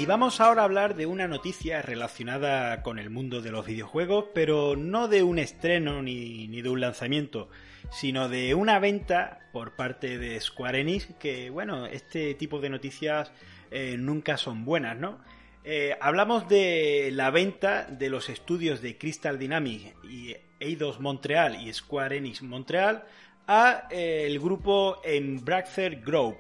Y 0.02 0.08
vamos 0.08 0.42
ahora 0.42 0.64
a 0.64 0.66
hablar 0.66 0.96
de 0.96 1.06
una 1.06 1.28
noticia 1.28 1.84
relacionada 1.84 2.82
con 2.82 2.98
el 2.98 3.12
mundo 3.12 3.40
de 3.40 3.52
los 3.52 3.68
videojuegos, 3.68 4.26
pero 4.34 4.76
no 4.76 5.08
de 5.08 5.22
un 5.22 5.38
estreno 5.38 6.02
ni, 6.02 6.48
de 6.48 6.70
un 6.70 6.82
lanzamiento, 6.82 7.50
sino 7.92 8.28
de 8.28 8.56
una 8.56 8.80
venta 8.80 9.42
por 9.54 9.76
parte 9.76 10.18
de 10.18 10.42
Square 10.42 10.82
Enix, 10.82 11.06
que 11.20 11.52
bueno, 11.52 11.86
este 11.86 12.34
tipo 12.34 12.60
de 12.60 12.72
noticias 12.72 13.32
eh, 13.70 13.96
nunca 13.96 14.38
son 14.38 14.66
buenas, 14.66 14.98
¿no? 14.98 15.20
Eh, 15.64 15.96
hablamos 16.02 16.50
de 16.50 17.12
la 17.14 17.30
venta 17.30 17.86
de 17.86 18.10
los 18.10 18.30
estudios 18.30 18.82
de 18.82 18.98
Crystal 18.98 19.38
Dynamics 19.38 19.94
y 20.10 20.36
Eidos 20.60 21.00
Montreal 21.00 21.62
y 21.62 21.72
Square 21.72 22.18
Enix 22.18 22.42
Montreal 22.42 23.04
a 23.46 23.88
eh, 23.92 24.24
el 24.26 24.40
grupo 24.40 25.00
Embracer 25.04 26.02
Group. 26.02 26.38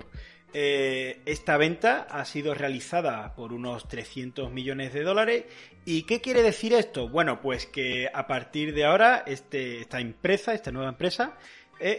Esta 0.53 1.57
venta 1.57 2.07
ha 2.09 2.25
sido 2.25 2.53
realizada 2.53 3.35
por 3.35 3.53
unos 3.53 3.87
300 3.87 4.51
millones 4.51 4.93
de 4.93 5.03
dólares. 5.03 5.45
¿Y 5.85 6.03
qué 6.03 6.21
quiere 6.21 6.43
decir 6.43 6.73
esto? 6.73 7.09
Bueno, 7.09 7.41
pues 7.41 7.65
que 7.65 8.09
a 8.13 8.27
partir 8.27 8.73
de 8.73 8.85
ahora 8.85 9.23
este, 9.25 9.81
esta 9.81 9.99
empresa, 9.99 10.53
esta 10.53 10.71
nueva 10.71 10.89
empresa, 10.89 11.37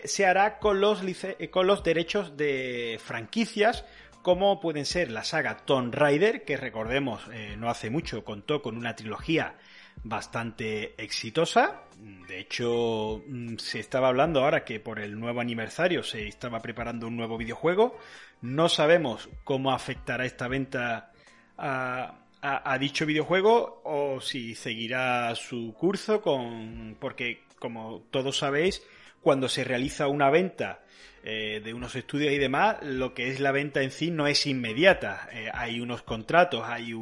se 0.04 0.26
hará 0.26 0.58
con 0.58 0.80
los, 0.80 1.02
con 1.50 1.66
los 1.66 1.82
derechos 1.82 2.36
de 2.36 3.00
franquicias 3.02 3.84
como 4.22 4.60
pueden 4.60 4.86
ser 4.86 5.10
la 5.10 5.24
saga 5.24 5.56
Tomb 5.56 5.92
Raider, 5.92 6.44
que 6.44 6.56
recordemos 6.56 7.22
eh, 7.32 7.56
no 7.58 7.68
hace 7.68 7.90
mucho 7.90 8.24
contó 8.24 8.62
con 8.62 8.76
una 8.76 8.94
trilogía 8.94 9.56
bastante 10.04 10.94
exitosa. 11.02 11.82
De 12.28 12.40
hecho, 12.40 13.22
mm, 13.26 13.56
se 13.56 13.80
estaba 13.80 14.08
hablando 14.08 14.42
ahora 14.42 14.64
que 14.64 14.80
por 14.80 15.00
el 15.00 15.18
nuevo 15.18 15.40
aniversario 15.40 16.04
se 16.04 16.28
estaba 16.28 16.60
preparando 16.60 17.08
un 17.08 17.16
nuevo 17.16 17.36
videojuego. 17.36 17.98
No 18.42 18.68
sabemos 18.68 19.28
cómo 19.44 19.72
afectará 19.72 20.24
esta 20.24 20.48
venta 20.48 21.12
a, 21.56 22.78
dicho 22.80 23.06
videojuego 23.06 23.82
o 23.84 24.20
si 24.20 24.56
seguirá 24.56 25.34
su 25.36 25.72
curso 25.74 26.20
con 26.20 26.96
porque 26.98 27.44
como 27.60 28.02
todos 28.10 28.38
sabéis 28.38 28.82
cuando 29.20 29.48
se 29.48 29.62
realiza 29.62 30.08
una 30.08 30.28
venta 30.28 30.80
eh, 31.22 31.60
de 31.64 31.72
unos 31.72 31.94
estudios 31.94 32.32
y 32.32 32.38
demás, 32.38 32.78
lo 32.82 33.14
que 33.14 33.28
es 33.30 33.38
la 33.38 33.52
venta 33.52 33.80
en 33.82 33.92
sí 33.92 34.10
no 34.10 34.26
es 34.26 34.44
inmediata. 34.48 35.28
Eh, 35.32 35.48
hay 35.54 35.80
unos 35.80 36.02
contratos, 36.02 36.64
hay 36.66 36.94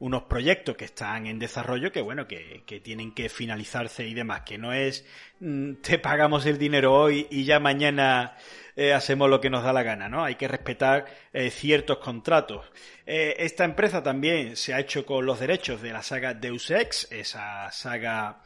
unos 0.00 0.24
proyectos 0.24 0.76
que 0.76 0.84
están 0.84 1.26
en 1.26 1.38
desarrollo 1.38 1.90
que, 1.90 2.00
bueno, 2.00 2.26
que, 2.26 2.62
tienen 2.82 3.12
que 3.12 3.28
finalizarse 3.28 4.06
y 4.06 4.14
demás, 4.14 4.42
que 4.42 4.58
no 4.58 4.72
es 4.72 5.04
mm, 5.40 5.74
te 5.74 5.98
pagamos 5.98 6.46
el 6.46 6.58
dinero 6.58 6.94
hoy 6.94 7.26
y 7.30 7.44
ya 7.44 7.60
mañana 7.60 8.36
eh, 8.76 8.92
hacemos 8.92 9.28
lo 9.28 9.40
que 9.40 9.50
nos 9.50 9.64
da 9.64 9.72
la 9.72 9.82
gana, 9.82 10.08
¿no? 10.08 10.24
Hay 10.24 10.36
que 10.36 10.48
respetar 10.48 11.06
ciertos 11.50 11.98
contratos. 11.98 12.66
esta 13.06 13.64
empresa 13.64 14.02
también 14.02 14.56
se 14.56 14.74
ha 14.74 14.80
hecho 14.80 15.04
con 15.04 15.26
los 15.26 15.40
derechos 15.40 15.82
de 15.82 15.92
la 15.92 16.02
saga 16.02 16.34
Deus 16.34 16.70
Ex, 16.70 17.10
esa 17.10 17.70
saga 17.70 18.42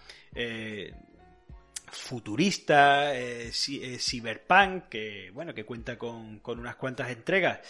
futurista, 1.93 3.15
eh, 3.15 3.51
eh, 3.51 3.99
cyberpunk, 3.99 4.89
que 4.89 5.31
bueno, 5.33 5.55
que 5.55 5.65
cuenta 5.65 5.99
con, 5.99 6.41
unas 6.45 6.77
cuantas 6.77 7.11
entregas 7.11 7.61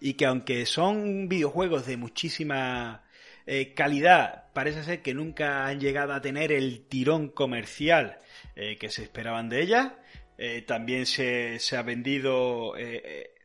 y 0.00 0.14
que 0.14 0.26
aunque 0.26 0.64
son 0.66 1.28
videojuegos 1.28 1.86
de 1.86 1.96
muchísima 1.96 3.02
eh, 3.46 3.74
calidad, 3.74 4.52
parece 4.52 4.84
ser 4.84 5.02
que 5.02 5.14
nunca 5.14 5.66
han 5.66 5.80
llegado 5.80 6.12
a 6.12 6.20
tener 6.20 6.52
el 6.52 6.86
tirón 6.86 7.28
comercial 7.28 8.18
que 8.54 8.90
se 8.90 9.02
esperaban 9.04 9.48
de 9.48 9.62
ellas. 9.62 9.92
también 10.66 11.06
se, 11.06 11.58
se, 11.58 11.76
ha 11.76 11.82
vendido 11.82 12.74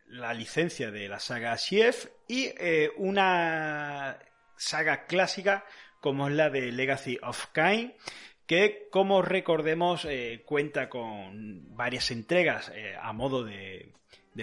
la 0.07 0.33
licencia 0.33 0.91
de 0.91 1.07
la 1.07 1.19
saga 1.19 1.55
Chief 1.55 2.07
y 2.27 2.49
una 2.97 4.19
saga 4.57 5.05
clásica 5.05 5.63
como 6.01 6.27
es 6.27 6.35
la 6.35 6.49
de 6.49 6.71
Legacy 6.71 7.17
of 7.21 7.47
Kain, 7.51 7.93
que 8.45 8.87
como 8.91 9.21
recordemos 9.21 10.05
eh, 10.05 10.41
cuenta 10.45 10.89
con 10.89 11.75
varias 11.75 12.11
entregas 12.11 12.71
eh, 12.73 12.95
a 12.99 13.11
modo 13.13 13.43
de, 13.43 13.93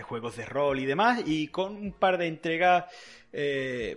juegos 0.03 0.37
de 0.37 0.45
rol 0.45 0.81
y 0.81 0.87
demás, 0.87 1.23
y 1.25 1.49
con 1.49 1.77
un 1.77 1.93
par 1.93 2.19
de 2.19 2.27
entregas 2.27 2.85
eh, 3.33 3.97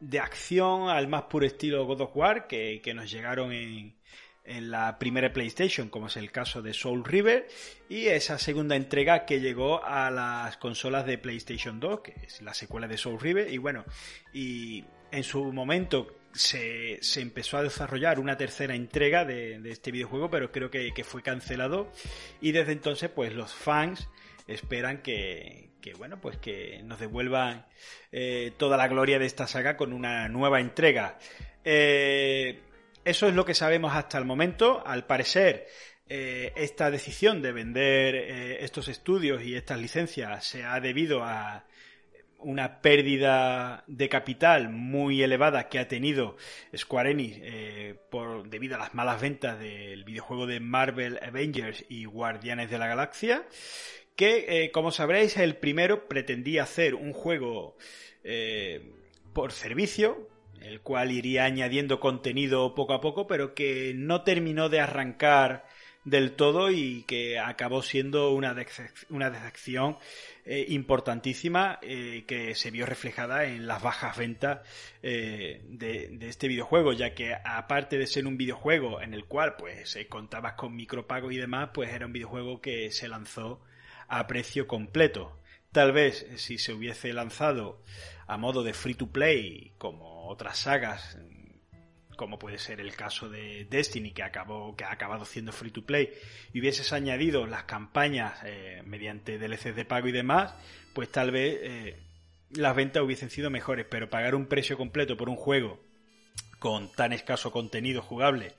de 0.00 0.18
acción 0.18 0.88
al 0.88 1.08
más 1.08 1.22
puro 1.24 1.46
estilo 1.46 1.84
God 1.84 2.00
of 2.00 2.16
War 2.16 2.46
que, 2.46 2.80
que 2.82 2.94
nos 2.94 3.10
llegaron 3.10 3.52
en, 3.52 3.94
en 4.44 4.70
la 4.70 4.98
primera 4.98 5.32
PlayStation, 5.32 5.88
como 5.88 6.08
es 6.08 6.16
el 6.16 6.32
caso 6.32 6.62
de 6.62 6.74
Soul 6.74 7.04
River, 7.04 7.46
y 7.88 8.06
esa 8.06 8.38
segunda 8.38 8.76
entrega 8.76 9.24
que 9.24 9.40
llegó 9.40 9.84
a 9.84 10.10
las 10.10 10.56
consolas 10.56 11.06
de 11.06 11.18
PlayStation 11.18 11.78
2, 11.78 12.00
que 12.00 12.14
es 12.24 12.42
la 12.42 12.54
secuela 12.54 12.88
de 12.88 12.96
Soul 12.96 13.20
River, 13.20 13.52
y 13.52 13.58
bueno, 13.58 13.84
y 14.32 14.84
en 15.12 15.22
su 15.22 15.52
momento 15.52 16.16
se, 16.32 16.98
se 17.02 17.20
empezó 17.20 17.58
a 17.58 17.62
desarrollar 17.62 18.18
una 18.18 18.36
tercera 18.36 18.74
entrega 18.74 19.24
de, 19.24 19.60
este 19.70 19.92
videojuego, 19.92 20.30
pero 20.30 20.50
creo 20.50 20.70
que, 20.70 21.04
fue 21.04 21.22
cancelado, 21.22 21.92
y 22.40 22.52
desde 22.52 22.72
entonces 22.72 23.10
pues 23.10 23.34
los 23.34 23.52
fans 23.52 24.08
esperan 24.50 25.02
que, 25.02 25.70
bueno, 25.98 26.20
pues 26.20 26.36
que 26.38 26.82
nos 26.84 27.00
devuelvan 27.00 27.66
eh, 28.12 28.52
toda 28.56 28.76
la 28.76 28.88
gloria 28.88 29.18
de 29.18 29.26
esta 29.26 29.46
saga 29.46 29.76
con 29.76 29.92
una 29.92 30.28
nueva 30.28 30.60
entrega. 30.60 31.18
Eh, 31.64 32.60
eso 33.04 33.28
es 33.28 33.34
lo 33.34 33.44
que 33.44 33.54
sabemos 33.54 33.94
hasta 33.94 34.18
el 34.18 34.24
momento. 34.24 34.82
Al 34.86 35.06
parecer, 35.06 35.66
eh, 36.08 36.52
esta 36.56 36.90
decisión 36.90 37.42
de 37.42 37.52
vender 37.52 38.14
estos 38.14 38.88
estudios 38.88 39.42
y 39.42 39.54
estas 39.54 39.80
licencias 39.80 40.44
se 40.44 40.64
ha 40.64 40.80
debido 40.80 41.22
a 41.24 41.64
una 42.42 42.80
pérdida 42.80 43.84
de 43.86 44.08
capital 44.08 44.70
muy 44.70 45.22
elevada 45.22 45.68
que 45.68 45.78
ha 45.78 45.88
tenido 45.88 46.38
Square 46.74 47.10
Enix 47.10 47.38
por, 48.10 48.48
debido 48.48 48.76
a 48.76 48.78
las 48.78 48.94
malas 48.94 49.20
ventas 49.20 49.58
del 49.58 50.04
videojuego 50.04 50.46
de 50.46 50.58
Marvel 50.58 51.20
Avengers 51.22 51.84
y 51.90 52.06
Guardianes 52.06 52.70
de 52.70 52.78
la 52.78 52.86
Galaxia, 52.86 53.44
que 54.16 54.70
como 54.72 54.90
sabréis 54.90 55.36
el 55.36 55.56
primero 55.56 56.08
pretendía 56.08 56.64
hacer 56.64 56.94
un 56.94 57.12
juego 57.12 57.76
por 59.32 59.52
servicio, 59.52 60.28
el 60.60 60.80
cual 60.80 61.10
iría 61.12 61.44
añadiendo 61.44 62.00
contenido 62.00 62.74
poco 62.74 62.92
a 62.92 63.00
poco, 63.00 63.26
pero 63.26 63.54
que 63.54 63.92
no 63.94 64.22
terminó 64.22 64.68
de 64.68 64.80
arrancar 64.80 65.64
del 66.04 66.32
todo 66.32 66.70
y 66.70 67.02
que 67.02 67.38
acabó 67.38 67.82
siendo 67.82 68.32
una, 68.32 68.56
una 69.10 69.30
decepción 69.30 69.98
eh, 70.46 70.64
importantísima 70.68 71.78
eh, 71.82 72.24
que 72.26 72.54
se 72.54 72.70
vio 72.70 72.86
reflejada 72.86 73.44
en 73.44 73.66
las 73.66 73.82
bajas 73.82 74.16
ventas 74.16 74.66
eh, 75.02 75.60
de, 75.68 76.16
este 76.22 76.48
videojuego, 76.48 76.92
ya 76.94 77.14
que 77.14 77.34
aparte 77.34 77.98
de 77.98 78.06
ser 78.06 78.26
un 78.26 78.38
videojuego 78.38 79.02
en 79.02 79.12
el 79.12 79.26
cual 79.26 79.56
pues 79.56 79.98
contabas 80.08 80.54
con 80.54 80.74
micropago 80.74 81.30
y 81.30 81.36
demás, 81.36 81.70
pues 81.74 81.90
era 81.92 82.06
un 82.06 82.12
videojuego 82.12 82.60
que 82.60 82.90
se 82.90 83.08
lanzó 83.08 83.60
a 84.10 84.26
precio 84.26 84.66
completo. 84.66 85.38
Tal 85.72 85.92
vez 85.92 86.26
si 86.36 86.58
se 86.58 86.74
hubiese 86.74 87.12
lanzado 87.12 87.80
a 88.26 88.36
modo 88.36 88.62
de 88.62 88.74
free 88.74 88.94
to 88.94 89.06
play, 89.06 89.72
como 89.78 90.28
otras 90.28 90.58
sagas, 90.58 91.16
como 92.16 92.38
puede 92.38 92.58
ser 92.58 92.80
el 92.80 92.94
caso 92.94 93.30
de 93.30 93.66
Destiny, 93.70 94.12
que, 94.12 94.24
acabó, 94.24 94.76
que 94.76 94.84
ha 94.84 94.92
acabado 94.92 95.24
siendo 95.24 95.52
free 95.52 95.70
to 95.70 95.86
play, 95.86 96.12
y 96.52 96.60
hubieses 96.60 96.92
añadido 96.92 97.46
las 97.46 97.64
campañas 97.64 98.40
eh, 98.44 98.82
mediante 98.84 99.38
DLCs 99.38 99.76
de 99.76 99.84
pago 99.84 100.08
y 100.08 100.12
demás, 100.12 100.54
pues 100.92 101.10
tal 101.10 101.30
vez 101.30 101.58
eh, 101.62 101.96
las 102.50 102.74
ventas 102.74 103.02
hubiesen 103.02 103.30
sido 103.30 103.48
mejores, 103.48 103.86
pero 103.88 104.10
pagar 104.10 104.34
un 104.34 104.46
precio 104.46 104.76
completo 104.76 105.16
por 105.16 105.28
un 105.28 105.36
juego 105.36 105.80
con 106.58 106.92
tan 106.92 107.12
escaso 107.12 107.52
contenido 107.52 108.02
jugable 108.02 108.54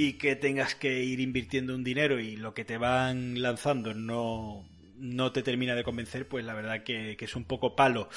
y 0.00 0.12
que 0.12 0.36
tengas 0.36 0.76
que 0.76 1.02
ir 1.02 1.18
invirtiendo 1.18 1.74
un 1.74 1.82
dinero 1.82 2.20
y 2.20 2.36
lo 2.36 2.54
que 2.54 2.64
te 2.64 2.78
van 2.78 3.42
lanzando 3.42 3.94
no, 3.94 4.64
no 4.96 5.32
te 5.32 5.42
termina 5.42 5.74
de 5.74 5.82
convencer, 5.82 6.28
pues 6.28 6.44
la 6.44 6.54
verdad 6.54 6.84
que, 6.84 7.16
es 7.18 7.34
un 7.34 7.42
poco 7.42 7.74
palo. 7.74 8.08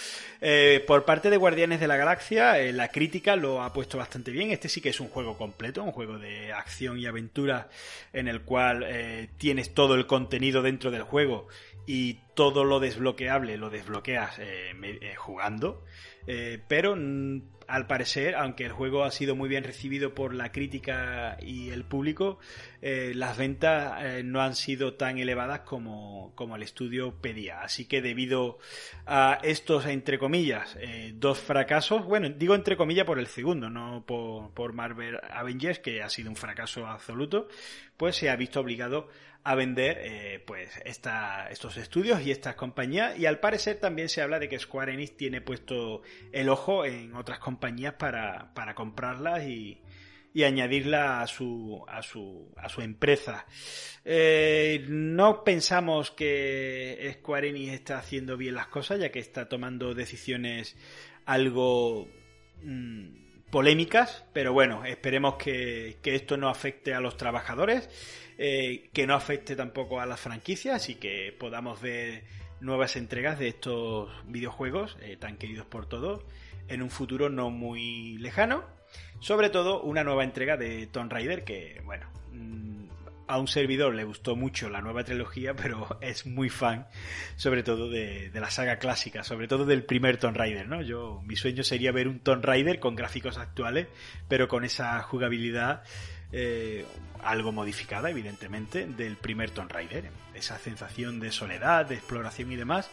Eh, 0.42 0.84
por 0.86 1.06
parte 1.06 1.32
de 1.32 1.38
Guardianes 1.38 1.80
de 1.80 1.88
la 1.88 1.98
Galaxia, 1.98 2.60
eh, 2.60 2.72
la 2.72 2.90
crítica 2.90 3.36
lo 3.36 3.64
ha 3.64 3.74
puesto 3.74 3.98
bastante 3.98 4.30
bien. 4.30 4.52
Este 4.52 4.70
sí 4.70 4.80
que 4.80 4.90
es 4.90 5.00
un 5.00 5.08
juego 5.08 5.40
completo, 5.40 5.84
un 5.84 5.92
juego 5.92 6.20
de 6.20 6.54
acción 6.54 7.00
y 7.00 7.08
aventura 7.08 7.70
en 8.14 8.28
el 8.28 8.42
cual 8.42 8.86
eh, 8.88 9.30
tienes 9.38 9.74
todo 9.74 9.96
el 9.96 10.06
contenido 10.06 10.62
dentro 10.62 10.92
del 10.92 11.02
juego 11.02 11.48
y 11.88 12.20
todo 12.34 12.64
lo 12.64 12.80
desbloqueable 12.80 13.58
lo 13.58 13.70
desbloqueas 13.70 14.40
jugando. 15.18 15.84
pero 16.68 16.96
mm, 16.96 17.42
al 17.72 17.88
parecer, 17.88 18.36
aunque 18.36 18.66
el 18.66 18.74
juego 18.74 19.06
ha 19.06 19.12
sido 19.12 19.34
muy 19.34 19.48
bien 19.48 19.64
recibido 19.64 20.14
por 20.14 20.34
la 20.34 20.52
crítica 20.52 21.38
y 21.42 21.70
el 21.70 21.86
público, 21.86 22.38
eh, 22.82 23.14
las 23.16 23.38
ventas 23.38 23.94
eh, 24.04 24.24
no 24.26 24.42
han 24.42 24.56
sido 24.56 24.96
tan 24.96 25.18
elevadas 25.18 25.62
como, 25.62 26.34
como, 26.36 26.58
el 26.58 26.64
estudio 26.64 27.16
pedía. 27.22 27.62
Así 27.62 27.86
que 27.86 28.02
debido 28.02 28.58
a 29.06 29.40
estos, 29.42 29.86
entre 29.86 30.20
comillas, 30.20 30.78
eh, 30.82 31.14
dos 31.16 31.40
fracasos, 31.40 32.04
bueno, 32.04 32.28
digo 32.30 32.56
entre 32.56 32.76
comillas 32.76 33.06
por 33.06 33.20
el 33.20 33.28
segundo, 33.28 33.70
no 33.70 34.04
por, 34.06 34.52
por 34.54 34.74
Marvel 34.74 35.18
Avengers, 35.32 35.80
que 35.80 36.04
ha 36.04 36.10
sido 36.10 36.30
un 36.30 36.36
fracaso 36.36 36.86
absoluto, 36.86 37.48
pues 37.96 38.18
se 38.18 38.30
ha 38.30 38.36
visto 38.36 38.60
obligado 38.60 39.08
a 39.31 39.31
vender 39.56 39.98
eh, 40.02 40.44
pues 40.46 40.70
esta, 40.86 41.50
estos 41.50 41.78
estudios 41.78 42.22
y 42.22 42.32
estas 42.32 42.56
compañías 42.56 43.18
y 43.18 43.26
al 43.26 43.40
parecer 43.40 43.78
también 43.78 44.08
se 44.08 44.22
habla 44.22 44.40
de 44.40 44.48
que 44.48 44.60
Square 44.60 44.94
Enix 44.94 45.18
tiene 45.18 45.42
puesto 45.42 46.04
el 46.32 46.50
ojo 46.50 46.86
en 46.86 47.16
otras 47.16 47.40
compañías 47.40 47.96
para, 47.96 48.54
para 48.54 48.76
comprarlas 48.76 49.44
y, 49.44 49.82
y 50.34 50.44
añadirla 50.44 51.22
a 51.22 51.28
su, 51.28 51.84
a 51.88 52.02
su, 52.02 52.52
a 52.56 52.70
su 52.70 52.82
empresa. 52.82 53.46
Eh, 54.06 54.86
no 54.88 55.44
pensamos 55.44 56.12
que 56.12 57.16
Square 57.20 57.50
Enix 57.50 57.74
está 57.74 57.98
haciendo 57.98 58.38
bien 58.38 58.56
las 58.56 58.68
cosas, 58.68 59.00
ya 59.00 59.12
que 59.12 59.20
está 59.20 59.50
tomando 59.50 59.94
decisiones 59.94 60.76
algo 61.26 62.08
mm, 62.64 63.31
polémicas, 63.52 64.24
pero 64.34 64.54
bueno, 64.54 64.86
esperemos 64.86 65.36
que, 65.36 65.98
que, 66.02 66.16
esto 66.16 66.38
no 66.38 66.50
afecte 66.50 66.94
a 66.94 67.00
los 67.02 67.18
trabajadores 67.18 67.90
eh, 68.38 68.90
que 68.94 69.06
no 69.06 69.14
afecte 69.14 69.56
tampoco 69.56 70.00
a 70.00 70.06
las 70.06 70.20
franquicias 70.20 70.90
y 70.90 70.96
que 70.96 71.36
podamos 71.38 71.80
ver 71.80 72.24
nuevas 72.60 72.96
entregas 72.96 73.38
de 73.38 73.50
estos 73.50 74.10
videojuegos 74.26 74.98
eh, 75.02 75.18
tan 75.18 75.38
queridos 75.38 75.66
por 75.68 75.88
todos 75.88 76.24
en 76.68 76.82
un 76.82 76.90
futuro 76.90 77.30
no 77.30 77.50
muy 77.50 78.18
lejano. 78.18 78.64
Sobre 79.20 79.50
todo 79.50 79.82
una 79.84 80.04
nueva 80.04 80.24
entrega 80.24 80.58
de 80.58 80.88
Tomb 80.88 81.12
Raider 81.12 81.44
que, 81.44 81.82
bueno, 81.86 82.08
mm, 82.32 82.81
a 83.32 83.40
un 83.40 83.48
servidor 83.48 83.96
le 83.96 84.04
gustó 84.04 84.36
mucho 84.36 84.70
la 84.70 84.82
nueva 84.82 85.04
trilogía, 85.04 85.54
pero 85.56 85.98
es 86.02 86.26
muy 86.26 86.50
fan, 86.50 86.88
sobre 87.36 87.64
todo 87.64 87.90
de, 87.90 88.30
la 88.34 88.52
saga 88.52 88.78
clásica, 88.78 89.24
sobre 89.24 89.48
todo 89.48 89.66
del 89.66 89.84
primer 89.84 90.18
Tomb 90.18 90.36
Raider, 90.36 90.68
¿no? 90.68 90.82
Yo, 90.82 91.22
mi 91.26 91.36
sueño 91.36 91.64
sería 91.64 91.92
ver 91.92 92.08
un 92.08 92.20
Tomb 92.20 92.44
Raider 92.44 92.80
con 92.80 92.96
gráficos 92.96 93.38
actuales, 93.38 93.88
pero 94.28 94.48
con 94.48 94.66
esa 94.66 95.02
jugabilidad 95.04 95.84
eh, 96.34 96.86
algo 97.24 97.52
modificada, 97.52 98.10
evidentemente, 98.10 98.86
del 98.86 99.16
primer 99.16 99.52
Tomb 99.52 99.72
Raider. 99.72 100.10
Esa 100.34 100.58
sensación 100.58 101.20
de 101.20 101.32
soledad, 101.32 101.86
de 101.86 101.96
exploración 101.96 102.52
y 102.52 102.56
demás, 102.56 102.90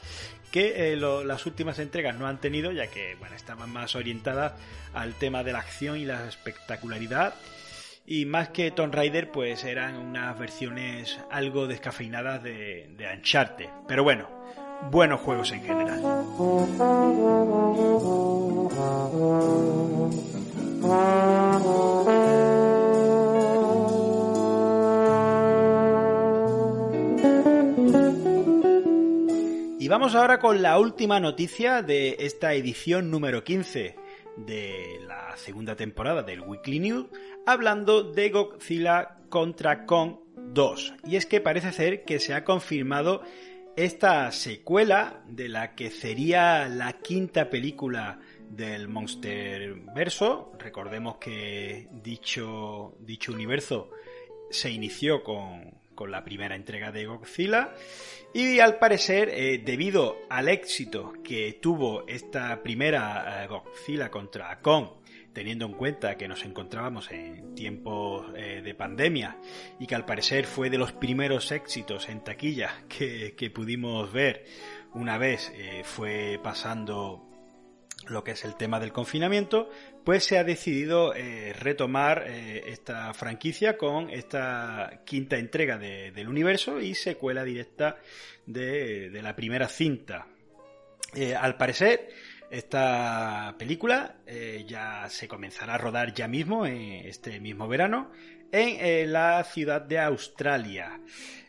que 0.51 0.93
eh, 0.93 0.97
las 0.97 1.47
últimas 1.47 1.79
entregas 1.79 2.17
no 2.17 2.27
han 2.27 2.41
tenido, 2.41 2.73
ya 2.73 2.89
que 2.89 3.15
bueno, 3.17 3.37
estaban 3.37 3.71
más 3.71 3.95
orientadas 3.97 4.53
al 4.93 5.15
tema 5.15 5.43
de 5.45 5.53
la 5.53 5.61
acción 5.61 5.99
y 5.99 6.05
la 6.05 6.29
espectacularidad. 6.29 7.35
Y 8.11 8.25
más 8.25 8.49
que 8.49 8.71
Tomb 8.71 8.95
Raider, 8.95 9.31
pues 9.31 9.65
eran 9.65 9.97
unas 9.97 10.39
versiones 10.39 11.21
algo 11.31 11.67
descafeinadas 11.67 12.43
de, 12.43 12.89
de 12.97 13.07
Uncharted. 13.15 13.69
Pero 13.87 14.03
bueno, 14.03 14.31
buenos 14.91 15.21
juegos 15.21 15.53
en 15.53 15.61
general. 15.61 16.01
Y 29.79 29.89
vamos 29.89 30.15
ahora 30.15 30.39
con 30.39 30.63
la 30.63 30.79
última 30.79 31.21
noticia 31.21 31.83
de 31.83 32.17
esta 32.21 32.55
edición 32.55 33.11
número 33.11 33.45
15 33.45 33.98
de 34.47 35.01
la 35.07 35.37
segunda 35.37 35.77
temporada 35.77 36.23
del 36.23 36.41
Weekly 36.41 36.81
News, 36.81 37.07
hablando 37.47 38.03
de 38.03 38.31
Godzilla 38.31 39.19
contra 39.29 39.87
Kong 39.87 40.17
2. 40.37 40.95
Y 41.07 41.17
es 41.17 41.27
que 41.27 41.41
parece 41.41 41.73
ser 41.73 42.05
que 42.05 42.19
se 42.19 42.35
ha 42.35 42.45
confirmado 42.45 43.23
esta 43.77 44.33
secuela 44.33 45.23
de 45.29 45.49
la 45.49 45.75
que 45.75 45.91
sería 45.91 46.69
la 46.69 46.95
quinta 46.95 47.49
película 47.49 48.19
del 48.51 48.89
Monster 48.89 49.75
Verso. 49.95 50.53
Recordemos 50.59 51.19
que 51.19 51.89
dicho, 51.93 52.97
dicho 53.01 53.33
universo 53.33 53.91
se 54.51 54.71
inició 54.71 55.23
con, 55.23 55.78
con 55.99 56.13
la 56.13 56.23
primera 56.23 56.55
entrega 56.55 56.93
de 56.93 57.07
Godzilla. 57.07 57.75
Y 58.33 58.61
al 58.61 58.79
parecer, 58.79 59.31
eh, 59.31 59.59
debido 59.59 60.19
al 60.31 60.49
éxito 60.49 61.13
que 61.25 61.59
tuvo 61.61 62.07
esta 62.07 62.63
primera 62.63 63.43
eh, 63.43 63.49
Godzilla 63.49 64.09
contra 64.09 64.61
Kong, 64.61 64.91
teniendo 65.33 65.67
en 65.67 65.73
cuenta 65.73 66.17
que 66.17 66.29
nos 66.29 66.45
encontrábamos 66.45 67.11
en 67.11 67.57
tiempos 67.57 68.27
eh, 68.37 68.63
de 68.63 68.75
pandemia 68.75 69.39
y 69.81 69.89
que 69.89 69.97
al 69.97 70.05
parecer 70.05 70.47
fue 70.47 70.71
de 70.71 70.79
los 70.79 70.93
primeros 70.93 71.51
éxitos 71.51 72.09
en 72.09 72.23
taquilla 72.23 72.85
que, 72.89 73.53
pudimos 73.53 74.13
ver 74.13 74.45
una 74.95 75.19
vez 75.19 75.53
eh, 75.57 75.83
fue 75.85 76.39
pasando 76.43 77.28
lo 78.11 78.25
que 78.25 78.33
es 78.33 78.45
el 78.45 78.57
tema 78.57 78.81
del 78.81 78.93
confinamiento, 78.93 79.71
pues 80.05 80.25
se 80.25 80.39
ha 80.39 80.45
decidido 80.45 81.15
eh, 81.15 81.53
retomar 81.59 82.27
esta 82.29 83.13
franquicia 83.15 83.77
con 83.77 84.11
esta 84.11 85.03
quinta 85.05 85.37
entrega 85.37 85.79
del 85.79 86.29
universo 86.29 86.81
y 86.81 86.95
secuela 86.95 87.45
directa 87.45 87.97
de, 88.47 89.11
la 89.23 89.37
primera 89.37 89.69
cinta. 89.69 90.27
al 91.39 91.57
parecer, 91.57 92.09
esta 92.51 93.55
película 93.59 94.17
eh, 94.27 94.65
ya 94.67 95.07
se 95.11 95.29
comenzará 95.29 95.75
a 95.75 95.79
rodar 95.79 96.15
ya 96.15 96.29
mismo, 96.29 96.65
este 96.65 97.41
mismo 97.41 97.69
verano, 97.69 98.11
en 98.51 98.79
eh, 98.81 99.07
la 99.07 99.45
ciudad 99.45 99.83
de 99.83 99.99
Australia. 99.99 100.99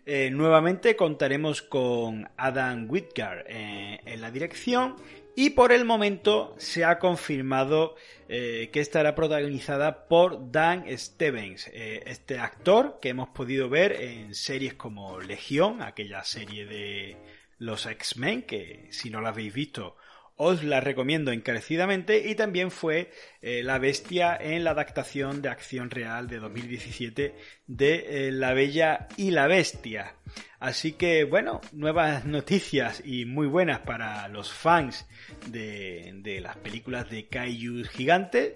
Eh, 0.05 0.29
nuevamente 0.29 0.97
contaremos 0.97 1.61
con 1.61 2.29
Adam 2.35 2.87
Whitgar 2.89 3.45
en 3.47 4.19
la 4.19 4.31
dirección 4.31 4.95
y 5.39 5.51
por 5.51 5.71
el 5.71 5.85
momento 5.85 6.53
se 6.57 6.83
ha 6.83 6.99
confirmado 6.99 7.95
que 8.27 8.69
estará 8.73 9.15
protagonizada 9.15 10.07
por 10.09 10.51
Dan 10.51 10.85
Stevens, 10.97 11.67
este 11.73 12.39
actor 12.39 12.99
que 13.01 13.07
hemos 13.07 13.29
podido 13.29 13.69
ver 13.69 13.93
en 13.93 14.35
series 14.35 14.73
como 14.73 15.21
Legión, 15.21 15.81
aquella 15.81 16.25
serie 16.25 16.65
de 16.65 17.17
los 17.57 17.85
X-Men, 17.85 18.41
que 18.41 18.89
si 18.91 19.09
no 19.09 19.21
la 19.21 19.29
habéis 19.29 19.53
visto 19.53 19.95
os 20.41 20.63
la 20.63 20.79
recomiendo 20.79 21.33
encarecidamente 21.33 22.29
y 22.29 22.33
también 22.33 22.71
fue 22.71 23.11
eh, 23.41 23.61
La 23.61 23.77
Bestia 23.77 24.37
en 24.39 24.63
la 24.63 24.71
adaptación 24.71 25.41
de 25.41 25.49
acción 25.49 25.89
real 25.89 26.29
de 26.29 26.39
2017 26.39 27.35
de 27.67 28.27
eh, 28.27 28.31
La 28.31 28.53
Bella 28.53 29.09
y 29.17 29.31
la 29.31 29.47
Bestia. 29.47 30.15
Así 30.61 30.93
que 30.93 31.25
bueno, 31.25 31.59
nuevas 31.73 32.23
noticias 32.23 33.01
y 33.03 33.25
muy 33.25 33.47
buenas 33.47 33.79
para 33.79 34.29
los 34.29 34.53
fans 34.53 35.05
de, 35.47 36.13
de 36.23 36.39
las 36.39 36.55
películas 36.55 37.09
de 37.09 37.27
Kaiju 37.27 37.83
gigantes 37.83 38.53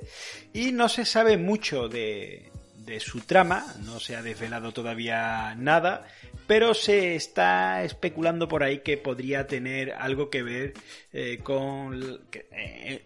y 0.54 0.72
no 0.72 0.88
se 0.88 1.04
sabe 1.04 1.38
mucho 1.38 1.89
de, 1.89 2.53
de 2.86 3.00
su 3.00 3.22
trama, 3.22 3.65
no 3.86 4.00
se 4.00 4.15
ha 4.15 4.22
desvelado 4.22 4.72
todavía 4.72 5.56
nada, 5.56 6.06
pero 6.48 6.74
se 6.74 7.15
está 7.15 7.84
especulando 7.84 8.48
por 8.48 8.63
ahí 8.63 8.80
que 8.80 8.98
podría 8.98 9.48
tener 9.48 9.93
algo 9.93 10.30
que 10.30 10.43
ver 10.43 10.74
eh, 11.13 11.39
con 11.41 12.19
eh, 12.52 13.06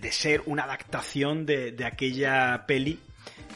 de 0.00 0.12
ser 0.12 0.42
una 0.46 0.64
adaptación 0.64 1.46
de, 1.46 1.74
aquella 1.84 2.64
peli 2.66 2.98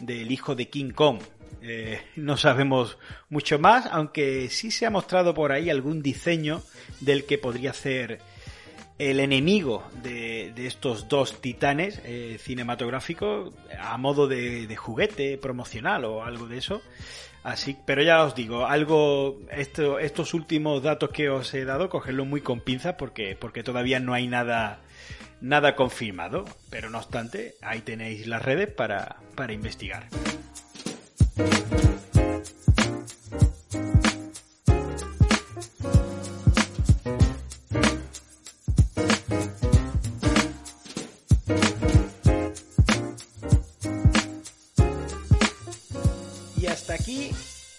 del 0.01 0.31
hijo 0.31 0.55
de 0.55 0.69
King 0.69 0.91
Kong. 0.91 1.21
Eh, 1.63 2.01
no 2.17 2.37
sabemos 2.37 2.97
mucho 3.29 3.59
más, 3.59 3.87
aunque 3.87 4.49
sí 4.49 4.71
se 4.71 4.87
ha 4.87 4.91
mostrado 4.91 5.35
por 5.35 5.53
ahí 5.53 5.69
algún 5.69 6.03
diseño 6.03 6.63
del 7.01 7.27
que 7.27 7.39
podría 7.39 7.73
ser 7.73 8.21
el 9.01 9.19
enemigo 9.19 9.83
de, 10.03 10.53
estos 10.67 11.09
dos 11.09 11.41
titanes 11.41 12.03
eh, 12.05 12.37
cinematográficos 12.39 13.55
a 13.81 13.97
modo 13.97 14.29
de, 14.29 14.77
juguete 14.77 15.39
promocional 15.39 16.05
o 16.05 16.23
algo 16.23 16.47
de 16.47 16.59
eso. 16.59 16.83
Así, 17.43 17.79
pero 17.87 18.03
ya 18.03 18.23
os 18.23 18.35
digo, 18.35 18.67
algo, 18.67 19.41
esto, 19.51 19.99
estos 19.99 20.35
últimos 20.35 20.83
datos 20.83 21.09
que 21.09 21.31
os 21.31 21.55
he 21.55 21.65
dado, 21.65 21.89
cogerlo 21.89 22.27
muy 22.27 22.43
con 22.43 22.61
pinzas 22.61 22.97
porque, 22.99 23.35
porque 23.41 23.63
todavía 23.63 23.99
no 24.01 24.13
hay 24.13 24.27
nada, 24.27 24.81
nada 25.41 25.75
confirmado. 25.75 26.45
Pero 26.69 26.91
no 26.91 26.99
obstante, 26.99 27.55
ahí 27.63 27.81
tenéis 27.81 28.27
las 28.27 28.43
redes 28.43 28.69
para, 28.69 29.17
para 29.35 29.55
investigar. 29.55 30.09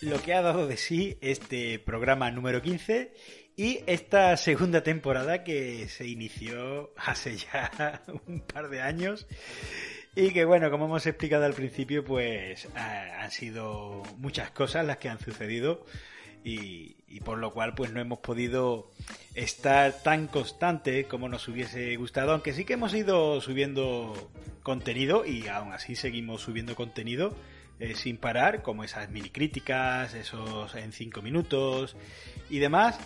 Lo 0.01 0.21
que 0.21 0.33
ha 0.33 0.41
dado 0.41 0.67
de 0.67 0.77
sí 0.77 1.17
este 1.21 1.79
programa 1.79 2.31
número 2.31 2.61
15 2.61 3.13
y 3.55 3.79
esta 3.85 4.35
segunda 4.37 4.81
temporada 4.81 5.43
que 5.43 5.87
se 5.89 6.07
inició 6.07 6.93
hace 6.97 7.37
ya 7.53 8.01
un 8.27 8.41
par 8.41 8.69
de 8.69 8.81
años 8.81 9.27
y 10.15 10.31
que 10.31 10.43
bueno, 10.43 10.69
como 10.69 10.85
hemos 10.85 11.05
explicado 11.05 11.45
al 11.45 11.53
principio, 11.53 12.03
pues 12.03 12.67
han 12.75 13.31
sido 13.31 14.03
muchas 14.17 14.51
cosas 14.51 14.85
las 14.85 14.97
que 14.97 15.07
han 15.07 15.19
sucedido 15.19 15.85
y, 16.43 17.19
por 17.23 17.37
lo 17.37 17.53
cual 17.53 17.75
pues 17.75 17.93
no 17.93 18.01
hemos 18.01 18.19
podido 18.19 18.89
estar 19.35 20.01
tan 20.03 20.27
constante 20.27 21.05
como 21.05 21.29
nos 21.29 21.47
hubiese 21.47 21.95
gustado, 21.95 22.31
aunque 22.31 22.53
sí 22.53 22.65
que 22.65 22.73
hemos 22.73 22.93
ido 22.93 23.39
subiendo 23.39 24.31
contenido 24.63 25.25
y 25.25 25.47
aún 25.47 25.71
así 25.71 25.95
seguimos 25.95 26.41
subiendo 26.41 26.75
contenido 26.75 27.35
eh, 27.81 27.95
sin 27.95 28.17
parar, 28.17 28.61
como 28.61 28.83
esas 28.83 29.09
mini 29.09 29.31
críticas, 29.31 30.13
esos 30.13 30.75
en 30.75 30.91
5 30.91 31.23
minutos 31.23 31.95
y 32.51 32.59
demás. 32.59 32.99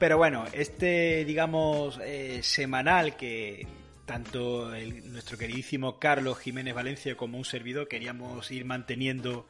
Pero 0.00 0.18
bueno, 0.18 0.44
este, 0.52 1.24
digamos, 1.24 2.00
eh, 2.02 2.40
semanal 2.42 3.14
que 3.14 3.64
tanto 4.04 4.72
nuestro 5.04 5.38
queridísimo 5.38 6.00
Carlos 6.00 6.40
Jiménez 6.40 6.74
Valencia 6.74 7.16
como 7.16 7.38
un 7.38 7.44
servidor 7.44 7.86
queríamos 7.86 8.50
ir 8.50 8.64
manteniendo 8.64 9.46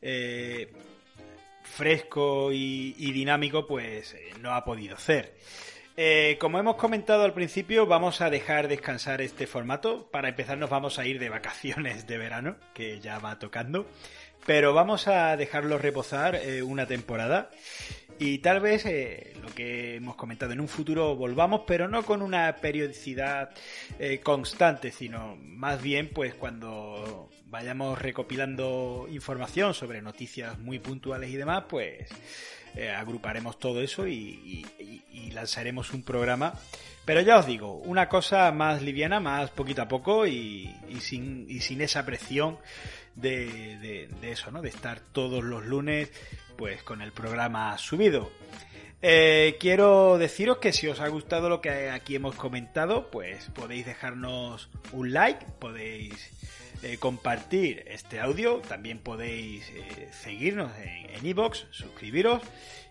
eh, 0.00 0.72
fresco 1.64 2.52
y, 2.52 2.92
dinámico, 3.10 3.66
pues 3.66 4.14
no 4.40 4.54
ha 4.54 4.64
podido 4.64 4.96
ser. 4.96 5.34
Eh, 6.00 6.36
como 6.40 6.60
hemos 6.60 6.76
comentado 6.76 7.24
al 7.24 7.34
principio, 7.34 7.84
vamos 7.84 8.20
a 8.20 8.30
dejar 8.30 8.68
descansar 8.68 9.20
este 9.20 9.48
formato. 9.48 10.08
Para 10.12 10.28
empezar, 10.28 10.56
nos 10.56 10.70
vamos 10.70 11.00
a 11.00 11.06
ir 11.06 11.18
de 11.18 11.28
vacaciones 11.28 12.06
de 12.06 12.18
verano, 12.18 12.54
que 12.72 13.00
ya 13.00 13.18
va 13.18 13.40
tocando. 13.40 13.84
Pero 14.46 14.72
vamos 14.72 15.08
a 15.08 15.36
dejarlo 15.36 15.76
reposar 15.76 16.36
eh, 16.36 16.62
una 16.62 16.86
temporada. 16.86 17.50
Y 18.20 18.38
tal 18.38 18.60
vez 18.60 18.86
eh, 18.86 19.32
lo 19.42 19.52
que 19.52 19.96
hemos 19.96 20.14
comentado 20.14 20.52
en 20.52 20.60
un 20.60 20.68
futuro 20.68 21.16
volvamos, 21.16 21.62
pero 21.66 21.88
no 21.88 22.04
con 22.04 22.22
una 22.22 22.54
periodicidad 22.54 23.50
constante, 24.22 24.92
sino 24.92 25.34
más 25.36 25.82
bien 25.82 26.10
pues 26.10 26.32
cuando 26.34 27.28
vayamos 27.46 28.00
recopilando 28.00 29.08
información 29.10 29.74
sobre 29.74 30.00
noticias 30.00 30.58
muy 30.60 30.78
puntuales 30.78 31.30
y 31.30 31.36
demás, 31.36 31.64
pues 31.68 32.08
eh, 32.76 32.90
agruparemos 32.90 33.58
todo 33.58 33.80
eso 33.82 34.06
y, 34.06 34.64
lanzaremos 35.32 35.92
un 35.92 36.02
programa. 36.02 36.54
Pero 37.04 37.20
ya 37.20 37.38
os 37.38 37.46
digo, 37.46 37.74
una 37.74 38.08
cosa 38.08 38.50
más 38.50 38.82
liviana, 38.82 39.20
más 39.20 39.50
poquito 39.50 39.82
a 39.82 39.88
poco 39.88 40.26
y, 40.26 40.74
sin, 41.00 41.80
esa 41.80 42.04
presión 42.04 42.58
de, 43.14 44.08
eso, 44.22 44.50
¿no? 44.50 44.62
De 44.62 44.68
estar 44.68 45.00
todos 45.00 45.44
los 45.44 45.64
lunes 45.64 46.10
pues 46.56 46.82
con 46.82 47.02
el 47.02 47.12
programa 47.12 47.78
subido. 47.78 48.30
Eh, 49.00 49.56
quiero 49.60 50.18
deciros 50.18 50.58
que 50.58 50.72
si 50.72 50.88
os 50.88 50.98
ha 50.98 51.06
gustado 51.06 51.48
lo 51.48 51.60
que 51.60 51.88
aquí 51.88 52.16
hemos 52.16 52.34
comentado, 52.34 53.10
pues 53.12 53.48
podéis 53.54 53.86
dejarnos 53.86 54.68
un 54.92 55.12
like, 55.12 55.46
podéis 55.60 56.30
eh, 56.82 56.98
compartir 56.98 57.84
este 57.88 58.20
audio, 58.20 58.58
también 58.58 58.98
podéis 58.98 59.68
eh, 59.70 60.08
seguirnos 60.12 60.70
en 60.78 61.26
iBox, 61.26 61.66
suscribiros 61.70 62.42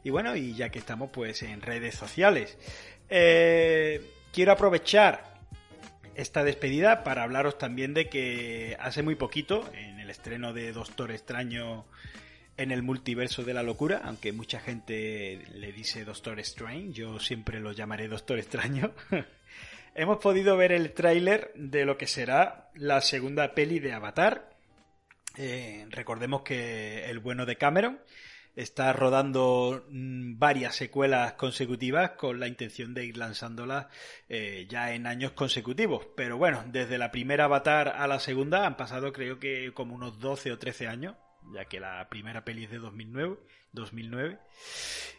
y 0.04 0.10
bueno, 0.10 0.36
y 0.36 0.54
ya 0.54 0.70
que 0.70 0.80
estamos 0.80 1.10
pues 1.12 1.42
en 1.44 1.62
redes 1.62 1.96
sociales. 1.96 2.58
Eh, 3.10 4.02
quiero 4.34 4.52
aprovechar 4.52 5.38
esta 6.16 6.44
despedida 6.44 7.04
para 7.04 7.24
hablaros 7.24 7.58
también 7.58 7.94
de 7.94 8.10
que 8.10 8.76
hace 8.80 9.04
muy 9.04 9.16
poquito, 9.16 9.70
en 9.74 10.00
el 10.00 10.10
estreno 10.10 10.52
de 10.52 10.74
Doctor 10.74 11.12
Extraño 11.12 11.86
en 12.58 12.72
el 12.72 12.82
multiverso 12.82 13.44
de 13.44 13.54
la 13.54 13.64
locura, 13.64 14.02
aunque 14.04 14.34
mucha 14.34 14.60
gente 14.60 15.44
le 15.54 15.72
dice 15.72 16.04
Doctor 16.04 16.40
Strange, 16.40 16.92
yo 16.92 17.20
siempre 17.20 17.60
lo 17.60 17.72
llamaré 17.72 18.08
Doctor 18.08 18.40
Extraño. 18.40 18.92
hemos 19.98 20.20
podido 20.20 20.56
ver 20.56 20.72
el 20.72 20.94
tráiler 20.94 21.52
de 21.56 21.84
lo 21.84 21.98
que 21.98 22.08
será 22.08 22.70
la 22.76 23.02
segunda 23.02 23.54
peli 23.54 23.80
de 23.80 23.94
Avatar. 23.94 24.52
Eh, 25.36 25.88
recordemos 25.90 26.44
que 26.44 27.06
el 27.10 27.20
bueno 27.20 27.46
de 27.46 27.58
Cameron 27.58 28.00
está 28.56 28.94
rodando 28.94 29.86
mm, 29.90 30.38
varias 30.38 30.76
secuelas 30.76 31.34
consecutivas 31.34 32.12
con 32.12 32.40
la 32.40 32.48
intención 32.48 32.94
de 32.94 33.06
ir 33.06 33.18
lanzándolas 33.18 33.88
eh, 34.30 34.68
ya 34.70 34.94
en 34.94 35.08
años 35.08 35.32
consecutivos. 35.32 36.08
Pero 36.16 36.38
bueno, 36.38 36.64
desde 36.68 37.00
la 37.00 37.12
primera 37.12 37.46
Avatar 37.46 37.90
a 37.90 38.08
la 38.08 38.20
segunda 38.20 38.68
han 38.68 38.78
pasado 38.78 39.12
creo 39.12 39.40
que 39.40 39.74
como 39.74 39.96
unos 39.96 40.20
12 40.20 40.52
o 40.52 40.60
13 40.60 40.88
años, 40.88 41.16
ya 41.56 41.66
que 41.66 41.80
la 41.80 42.08
primera 42.08 42.46
peli 42.46 42.66
es 42.66 42.72
de 42.72 42.78
2009. 42.78 43.38
2009. 43.74 44.38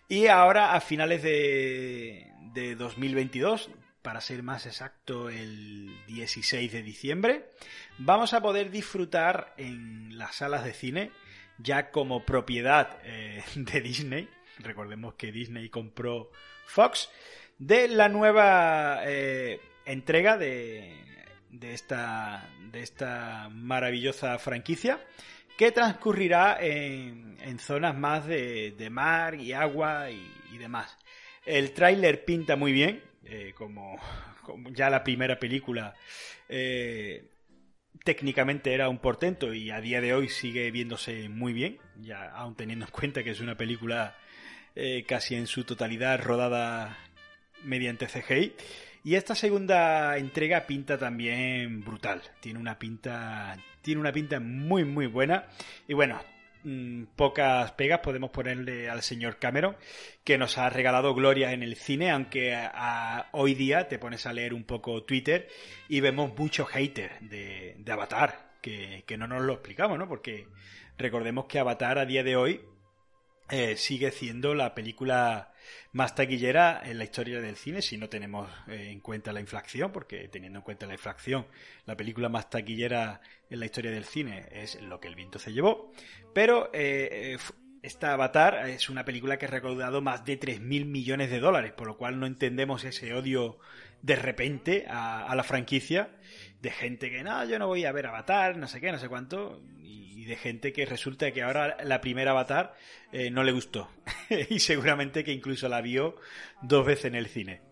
Y 0.09 0.27
ahora 0.27 0.75
a 0.75 0.81
finales 0.81 1.23
de, 1.23 2.33
de 2.55 2.75
2022 2.75 3.71
para 4.09 4.23
ser 4.23 4.43
más 4.43 4.65
exacto 4.65 5.29
el 5.29 5.95
16 6.07 6.73
de 6.73 6.83
diciembre, 6.83 7.51
vamos 7.99 8.33
a 8.33 8.41
poder 8.41 8.71
disfrutar 8.71 9.53
en 9.59 10.17
las 10.17 10.37
salas 10.37 10.65
de 10.65 10.73
cine 10.73 11.11
ya 11.59 11.91
como 11.91 12.25
propiedad 12.25 13.01
eh, 13.05 13.45
de 13.55 13.81
Disney, 13.83 14.27
recordemos 14.61 15.13
que 15.13 15.31
Disney 15.31 15.69
compró 15.69 16.31
Fox, 16.65 17.11
de 17.59 17.87
la 17.87 18.09
nueva 18.09 19.03
eh, 19.05 19.61
entrega 19.85 20.39
de, 20.39 21.05
esta, 21.61 23.51
maravillosa 23.53 24.39
franquicia 24.39 25.05
que 25.59 25.71
transcurrirá 25.71 26.57
en, 26.63 27.59
zonas 27.59 27.95
más 27.95 28.27
de, 28.27 28.89
mar 28.91 29.35
y 29.35 29.53
agua 29.53 30.11
y 30.11 30.57
demás. 30.57 30.97
El 31.45 31.73
tráiler 31.73 32.25
pinta 32.25 32.57
muy 32.57 32.73
bien, 32.73 33.03
eh, 33.29 33.53
como, 33.57 33.99
ya 34.73 34.91
la 34.91 35.05
primera 35.05 35.39
película 35.39 35.95
eh, 36.49 37.31
técnicamente 38.05 38.73
era 38.73 38.89
un 38.89 38.99
portento 38.99 39.53
y 39.53 39.71
a 39.71 39.81
día 39.81 40.01
de 40.01 40.15
hoy 40.15 40.29
sigue 40.29 40.71
viéndose 40.71 41.29
muy 41.29 41.53
bien, 41.53 41.79
ya 42.01 42.31
aún 42.31 42.55
teniendo 42.55 42.87
en 42.87 42.91
cuenta 42.91 43.23
que 43.23 43.31
es 43.31 43.41
una 43.41 43.57
película 43.57 44.17
eh, 44.75 45.05
casi 45.07 45.35
en 45.35 45.47
su 45.47 45.65
totalidad 45.65 46.23
rodada 46.23 46.99
mediante 47.65 48.07
CGI. 48.07 48.55
Y 49.05 49.15
esta 49.15 49.35
segunda 49.35 50.17
entrega 50.19 50.67
pinta 50.67 50.99
también 50.99 51.85
brutal. 51.85 52.21
Tiene 52.41 52.59
una 52.59 52.79
pinta. 52.79 53.57
Tiene 53.81 54.01
una 54.01 54.13
pinta 54.13 54.39
muy 54.41 54.85
muy 54.85 55.07
buena. 55.07 55.47
Y 55.87 55.95
bueno, 55.95 56.21
mmm, 56.65 57.05
pocas 57.17 57.73
pegas 57.73 58.01
podemos 58.01 58.31
ponerle 58.31 58.89
al 58.89 59.03
señor 59.03 59.39
Cameron, 59.39 59.77
que 60.25 60.39
nos 60.39 60.59
ha 60.59 60.71
regalado 60.71 61.15
gloria 61.15 61.53
en 61.53 61.63
el 61.63 61.77
cine, 61.77 62.11
aunque 62.11 62.55
a, 62.55 62.71
a, 62.75 63.29
hoy 63.33 63.55
día 63.55 63.89
te 63.89 63.99
pones 63.99 64.27
a 64.27 64.33
leer 64.33 64.55
un 64.55 64.65
poco 64.65 65.05
Twitter 65.05 65.49
y 65.89 66.01
vemos 66.01 66.37
muchos 66.37 66.69
haters 66.69 67.15
de, 67.21 67.77
de 67.79 67.93
Avatar, 67.93 68.53
que, 68.61 69.05
que, 69.07 69.17
no 69.17 69.27
nos 69.27 69.43
lo 69.43 69.55
explicamos, 69.55 69.99
¿no? 69.99 70.09
Porque 70.09 70.49
recordemos 70.97 71.47
que 71.47 71.59
Avatar 71.59 71.99
a 71.99 72.07
día 72.07 72.23
de 72.23 72.37
hoy 72.37 72.61
eh, 73.51 73.77
sigue 73.77 74.11
siendo 74.11 74.55
la 74.55 74.75
película 74.75 75.53
más 75.93 76.15
taquillera 76.15 76.81
en 76.85 76.99
la 76.99 77.05
historia 77.05 77.41
del 77.41 77.57
cine, 77.57 77.83
si 77.83 77.97
no 77.97 78.09
tenemos 78.09 78.51
eh, 78.69 78.91
en 78.91 79.01
cuenta 79.01 79.33
la 79.33 79.41
inflación, 79.41 79.93
porque 79.93 80.29
teniendo 80.29 80.59
en 80.59 80.65
cuenta 80.65 80.87
la 80.87 80.95
inflación, 80.95 81.47
la 81.87 81.97
película 81.97 82.29
más 82.29 82.51
taquillera 82.51 83.21
en 83.51 83.61
la 83.61 83.67
historia 83.67 83.91
del 83.91 84.05
cine 84.05 84.47
es 84.53 84.81
lo 84.81 85.01
que 85.01 85.09
el 85.09 85.15
viento 85.15 85.39
se 85.39 85.53
llevó. 85.53 85.93
Pero 86.35 86.71
eh, 86.73 87.39
esta 87.83 88.13
Avatar 88.13 88.69
es 88.69 88.89
una 88.89 89.05
película 89.05 89.39
que 89.39 89.47
ha 89.47 89.51
recaudado 89.51 90.01
más 90.01 90.25
de 90.25 90.39
3.000 90.39 90.85
millones 90.85 91.31
de 91.31 91.41
dólares, 91.41 91.73
por 91.73 91.87
lo 91.87 91.97
cual 91.97 92.19
no 92.19 92.27
entendemos 92.27 92.85
ese 92.85 93.15
odio 93.15 93.59
de 94.03 94.17
repente 94.17 94.87
a, 94.89 95.27
a 95.27 95.35
la 95.35 95.43
franquicia 95.43 96.11
de 96.61 96.71
gente 96.71 97.11
que 97.11 97.23
no, 97.23 97.45
yo 97.45 97.59
no 97.59 97.67
voy 97.67 97.85
a 97.85 97.93
ver 97.93 98.07
Avatar, 98.07 98.57
no 98.57 98.67
sé 98.69 98.81
qué, 98.81 98.91
no 98.91 98.99
sé 98.99 99.09
cuánto, 99.09 99.63
y 99.81 100.08
de 100.29 100.37
gente 100.37 100.73
que 100.73 100.85
resulta 100.87 101.33
que 101.33 101.43
ahora 101.43 101.79
la 101.83 102.01
primera 102.01 102.33
Avatar 102.33 102.75
eh, 103.11 103.31
no 103.31 103.43
le 103.43 103.53
gustó 103.53 103.91
y 104.51 104.61
seguramente 104.61 105.25
que 105.25 105.33
incluso 105.33 105.69
la 105.69 105.81
vio 105.81 106.17
dos 106.63 106.87
veces 106.87 107.07
en 107.07 107.15
el 107.15 107.27
cine. 107.27 107.63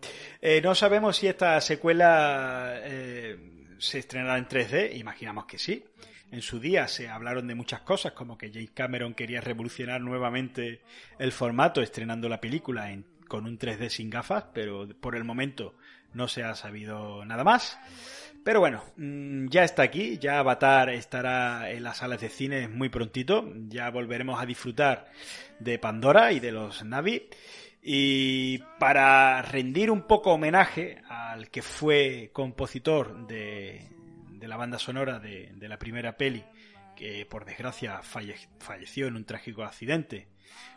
Eh, 0.41 0.59
no 0.61 0.75
sabemos 0.75 1.17
si 1.17 1.27
esta 1.27 1.61
secuela 1.61 2.79
eh, 2.81 3.37
se 3.77 3.99
estrenará 3.99 4.37
en 4.37 4.47
3D, 4.47 4.97
imaginamos 4.97 5.45
que 5.45 5.59
sí. 5.59 5.85
En 6.31 6.41
su 6.41 6.59
día 6.59 6.87
se 6.89 7.07
hablaron 7.07 7.47
de 7.47 7.55
muchas 7.55 7.81
cosas, 7.81 8.11
como 8.11 8.37
que 8.37 8.51
James 8.51 8.71
Cameron 8.71 9.13
quería 9.13 9.39
revolucionar 9.39 10.01
nuevamente 10.01 10.81
el 11.19 11.31
formato 11.31 11.81
estrenando 11.81 12.27
la 12.27 12.41
película 12.41 12.91
en, 12.91 13.05
con 13.29 13.45
un 13.45 13.57
3D 13.57 13.89
sin 13.89 14.09
gafas, 14.09 14.45
pero 14.53 14.89
por 14.99 15.15
el 15.15 15.23
momento 15.23 15.75
no 16.13 16.27
se 16.27 16.43
ha 16.43 16.55
sabido 16.55 17.23
nada 17.23 17.43
más. 17.43 17.79
Pero 18.47 18.61
bueno, 18.61 18.81
mm, 18.95 19.49
ya 19.49 19.65
está 19.65 19.83
aquí, 19.83 20.19
ya 20.19 20.39
Avatar 20.39 20.89
estará 20.91 21.69
en 21.69 21.83
las 21.83 21.97
salas 21.97 22.21
de 22.21 22.29
cine 22.29 22.69
muy 22.69 22.87
prontito, 22.87 23.43
ya 23.67 23.89
volveremos 23.89 24.41
a 24.41 24.45
disfrutar 24.45 25.07
de 25.59 25.77
Pandora 25.79 26.31
y 26.31 26.39
de 26.39 26.53
los 26.53 26.81
Navi. 26.85 27.27
Y 27.81 28.59
para 28.79 29.41
rendir 29.41 29.91
un 29.91 30.03
poco 30.03 30.31
homenaje 30.31 31.01
al 31.09 31.49
que 31.49 31.61
fue 31.61 32.29
compositor 32.31 33.27
de, 33.27 33.85
la 34.39 34.55
banda 34.55 34.79
sonora 34.79 35.19
de, 35.19 35.53
la 35.59 35.77
primera 35.77 36.15
peli, 36.15 36.41
que 36.95 37.25
por 37.25 37.43
desgracia 37.43 38.01
falle, 38.01 38.37
falleció 38.59 39.07
en 39.07 39.17
un 39.17 39.25
trágico 39.25 39.65
accidente, 39.65 40.29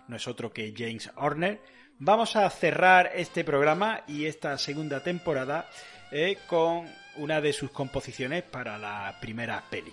no 0.08 0.16
es 0.16 0.26
otro 0.26 0.52
que 0.52 0.74
James 0.76 1.08
Horner, 1.14 1.60
vamos 2.00 2.34
a 2.34 2.50
cerrar 2.50 3.12
este 3.14 3.44
programa 3.44 4.02
y 4.08 4.26
esta 4.26 4.58
segunda 4.58 5.04
temporada 5.04 5.70
eh, 6.10 6.36
con 6.48 6.88
una 7.16 7.40
de 7.40 7.52
sus 7.52 7.70
composiciones 7.70 8.42
para 8.42 8.78
la 8.78 9.18
primera 9.20 9.62
peli. 9.70 9.92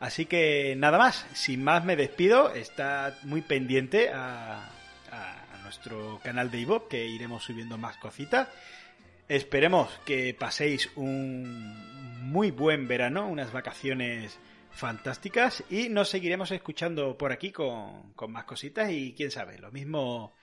Así 0.00 0.26
que 0.26 0.74
nada 0.76 0.98
más, 0.98 1.26
sin 1.34 1.64
más 1.64 1.84
me 1.84 1.96
despido, 1.96 2.54
está 2.54 3.18
muy 3.22 3.42
pendiente 3.42 4.10
a, 4.12 4.72
nuestro 5.64 6.18
canal 6.24 6.50
de 6.50 6.60
Ivo, 6.60 6.88
que 6.88 7.04
iremos 7.04 7.44
subiendo 7.44 7.76
más 7.76 7.98
cositas. 7.98 8.48
Esperemos 9.28 9.90
que 10.06 10.32
paséis 10.32 10.88
un 10.96 11.76
muy 12.30 12.50
buen 12.52 12.88
verano, 12.88 13.28
unas 13.28 13.52
vacaciones 13.52 14.38
fantásticas 14.70 15.62
y 15.68 15.90
nos 15.90 16.08
seguiremos 16.08 16.52
escuchando 16.52 17.18
por 17.18 17.32
aquí 17.32 17.52
con, 17.52 18.14
con 18.14 18.32
más 18.32 18.44
cositas 18.44 18.90
y 18.90 19.12
quién 19.12 19.30
sabe, 19.30 19.58
lo 19.58 19.70
mismo, 19.70 20.34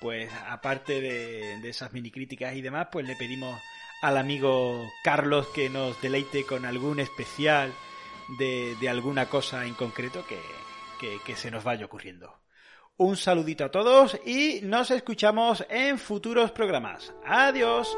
pues 0.00 0.30
aparte 0.46 1.00
de, 1.00 1.58
de 1.60 1.68
esas 1.68 1.92
mini 1.92 2.12
críticas 2.12 2.54
y 2.54 2.62
demás, 2.62 2.86
pues 2.92 3.04
le 3.04 3.16
pedimos 3.16 3.60
al 4.00 4.16
amigo 4.16 4.90
Carlos 5.02 5.48
que 5.48 5.68
nos 5.68 6.00
deleite 6.00 6.44
con 6.44 6.64
algún 6.64 7.00
especial 7.00 7.72
de, 8.38 8.76
de 8.80 8.88
alguna 8.88 9.26
cosa 9.28 9.66
en 9.66 9.74
concreto 9.74 10.24
que, 10.26 10.40
que, 11.00 11.18
que, 11.24 11.36
se 11.36 11.50
nos 11.50 11.64
vaya 11.64 11.86
ocurriendo. 11.86 12.40
Un 12.96 13.16
saludito 13.16 13.64
a 13.64 13.70
todos 13.70 14.18
y 14.26 14.60
nos 14.62 14.90
escuchamos 14.90 15.64
en 15.70 15.98
futuros 15.98 16.50
programas. 16.50 17.12
Adiós. 17.24 17.96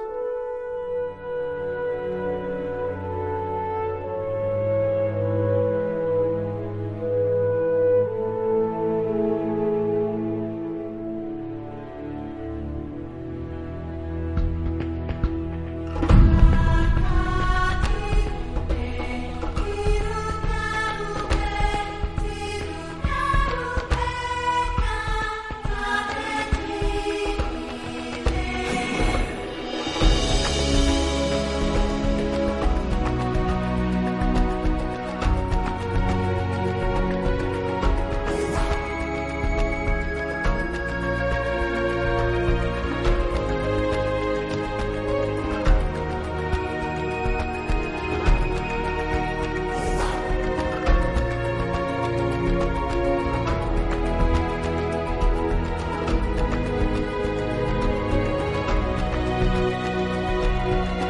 Bye. 60.71 61.10